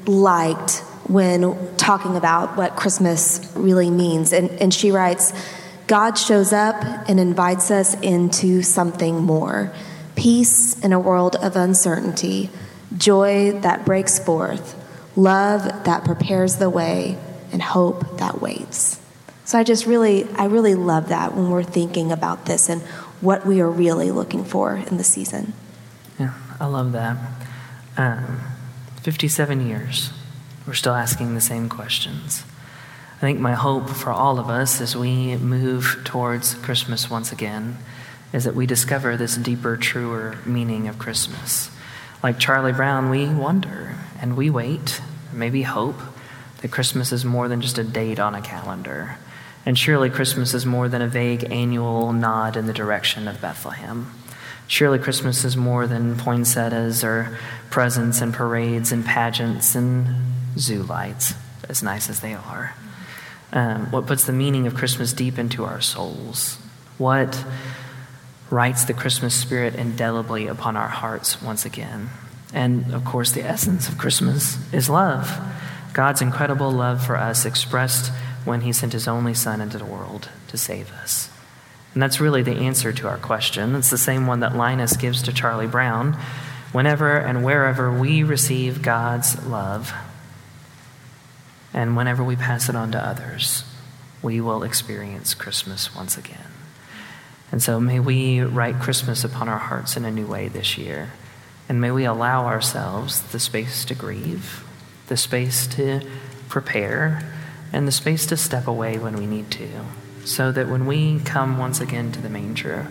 liked 0.06 0.84
when 1.08 1.56
talking 1.78 2.18
about 2.18 2.58
what 2.58 2.76
Christmas 2.76 3.52
really 3.56 3.90
means, 3.90 4.34
and, 4.34 4.50
and 4.62 4.74
she 4.74 4.92
writes, 4.92 5.32
"God 5.88 6.18
shows 6.18 6.52
up 6.52 6.76
and 7.08 7.20
invites 7.20 7.72
us 7.72 7.94
into 8.02 8.62
something 8.64 9.24
more, 9.24 9.72
peace 10.16 10.78
in 10.84 10.92
a 10.92 11.00
world 11.00 11.36
of 11.38 11.56
uncertainty, 11.56 12.50
joy 12.98 13.52
that 13.62 13.86
breaks 13.86 14.20
forth, 14.20 14.76
love 15.16 15.86
that 15.86 16.04
prepares 16.04 16.56
the 16.56 16.70
way, 16.70 17.18
and 17.52 17.62
hope 17.62 18.18
that 18.18 18.42
waits." 18.42 19.00
So 19.46 19.58
I 19.58 19.64
just 19.64 19.86
really, 19.86 20.28
I 20.36 20.46
really 20.46 20.76
love 20.76 21.08
that 21.08 21.34
when 21.34 21.50
we're 21.50 21.64
thinking 21.64 22.12
about 22.12 22.46
this 22.46 22.68
and 22.68 22.82
what 23.22 23.46
we 23.46 23.62
are 23.62 23.70
really 23.70 24.12
looking 24.12 24.44
for 24.44 24.76
in 24.76 24.98
the 24.98 25.04
season. 25.04 25.54
Yeah, 26.20 26.34
I 26.60 26.66
love 26.66 26.92
that. 26.94 27.18
Um, 27.98 28.42
57 29.02 29.68
years, 29.68 30.12
we're 30.66 30.74
still 30.74 30.94
asking 30.94 31.34
the 31.34 31.42
same 31.42 31.70
questions. 31.70 32.44
I 33.18 33.20
think 33.22 33.40
my 33.40 33.54
hope 33.54 33.90
for 33.90 34.12
all 34.12 34.40
of 34.40 34.50
us 34.50 34.80
as 34.80 34.96
we 34.96 35.36
move 35.38 36.02
towards 36.04 36.54
Christmas 36.54 37.10
once 37.10 37.32
again 37.32 37.78
is 38.32 38.44
that 38.44 38.54
we 38.54 38.68
discover 38.68 39.18
this 39.18 39.36
deeper, 39.36 39.78
truer 39.78 40.38
meaning 40.46 40.88
of 40.88 41.00
Christmas. 41.00 41.72
Like 42.22 42.38
Charlie 42.38 42.74
Brown, 42.74 43.10
we 43.10 43.28
wonder 43.28 43.96
and 44.22 44.38
we 44.38 44.50
wait, 44.50 45.02
maybe 45.34 45.64
hope, 45.64 45.96
that 46.62 46.72
Christmas 46.72 47.12
is 47.12 47.26
more 47.26 47.48
than 47.48 47.62
just 47.62 47.78
a 47.78 47.84
date 47.84 48.20
on 48.20 48.36
a 48.36 48.42
calendar. 48.42 49.18
And 49.68 49.78
surely 49.78 50.10
Christmas 50.10 50.54
is 50.54 50.66
more 50.66 50.88
than 50.88 51.02
a 51.02 51.10
vague 51.10 51.52
annual 51.52 52.14
nod 52.14 52.56
in 52.56 52.68
the 52.68 52.74
direction 52.74 53.28
of 53.28 53.42
Bethlehem. 53.42 54.10
Surely 54.66 54.98
Christmas 54.98 55.44
is 55.44 55.58
more 55.58 55.88
than 55.88 56.16
poinsettias 56.16 57.04
or 57.04 57.38
presents 57.70 58.22
and 58.22 58.34
parades 58.34 58.94
and 58.94 59.06
pageants 59.06 59.76
and 59.76 60.08
zoo 60.58 60.84
lights, 60.84 61.34
as 61.68 61.84
nice 61.84 62.10
as 62.10 62.22
they 62.22 62.34
are. 62.34 62.76
Um, 63.52 63.92
what 63.92 64.08
puts 64.08 64.24
the 64.24 64.32
meaning 64.32 64.68
of 64.68 64.74
Christmas 64.74 65.12
deep 65.12 65.38
into 65.38 65.66
our 65.66 65.82
souls? 65.82 66.58
What 66.98 67.44
writes 68.50 68.86
the 68.86 68.94
Christmas 68.94 69.36
spirit 69.36 69.76
indelibly 69.76 70.48
upon 70.48 70.78
our 70.78 70.88
hearts 70.88 71.42
once 71.42 71.66
again? 71.66 72.10
And 72.54 72.94
of 72.94 73.04
course, 73.04 73.34
the 73.34 73.44
essence 73.44 73.90
of 73.90 73.98
Christmas 73.98 74.58
is 74.74 74.90
love. 74.90 75.38
God's 75.92 76.22
incredible 76.22 76.72
love 76.72 77.06
for 77.06 77.18
us 77.18 77.44
expressed 77.44 78.14
when 78.48 78.62
he 78.62 78.72
sent 78.72 78.94
his 78.94 79.08
only 79.08 79.34
Son 79.34 79.60
into 79.60 79.78
the 79.78 79.86
world 79.86 80.30
to 80.48 80.58
save 80.58 80.92
us. 80.94 81.30
And 81.94 82.02
that's 82.02 82.22
really 82.22 82.44
the 82.44 82.56
answer 82.56 82.94
to 82.94 83.08
our 83.08 83.18
question. 83.18 83.76
It's 83.76 83.90
the 83.90 83.98
same 83.98 84.26
one 84.26 84.40
that 84.40 84.56
Linus 84.56 84.96
gives 84.96 85.22
to 85.24 85.34
Charlie 85.34 85.68
Brown. 85.68 86.18
Whenever 86.72 87.18
and 87.18 87.44
wherever 87.44 87.92
we 87.92 88.24
receive 88.24 88.82
God's 88.82 89.46
love, 89.46 89.94
and 91.74 91.98
whenever 91.98 92.24
we 92.24 92.36
pass 92.36 92.70
it 92.70 92.76
on 92.76 92.92
to 92.92 93.04
others, 93.04 93.64
we 94.22 94.42
will 94.42 94.64
experience 94.64 95.34
Christmas 95.34 95.96
once 95.96 96.18
again. 96.18 96.52
And 97.52 97.62
so 97.62 97.80
may 97.80 98.00
we 98.00 98.42
write 98.42 98.80
Christmas 98.80 99.24
upon 99.24 99.50
our 99.50 99.58
hearts 99.58 99.96
in 99.98 100.06
a 100.06 100.12
new 100.12 100.28
way 100.28 100.48
this 100.48 100.78
year. 100.78 101.12
And 101.70 101.82
may 101.82 101.92
we 101.92 102.06
allow 102.06 102.46
ourselves 102.46 103.22
the 103.22 103.40
space 103.40 103.86
to 103.86 103.96
grieve, 103.96 104.64
the 105.08 105.18
space 105.18 105.68
to 105.68 106.02
prepare, 106.50 107.24
and 107.74 107.88
the 107.88 107.92
space 107.92 108.26
to 108.28 108.38
step 108.38 108.68
away 108.68 108.98
when 108.98 109.16
we 109.16 109.26
need 109.26 109.52
to, 109.52 109.70
so 110.26 110.52
that 110.52 110.68
when 110.68 110.86
we 110.86 111.20
come 111.20 111.58
once 111.58 111.80
again 111.80 112.12
to 112.12 112.22
the 112.22 112.30
manger, 112.30 112.88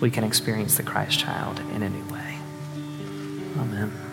we 0.00 0.10
can 0.10 0.24
experience 0.24 0.76
the 0.76 0.82
Christ 0.82 1.18
child 1.18 1.60
in 1.72 1.82
a 1.82 1.88
new 1.88 2.04
way. 2.12 2.38
Amen. 3.58 4.05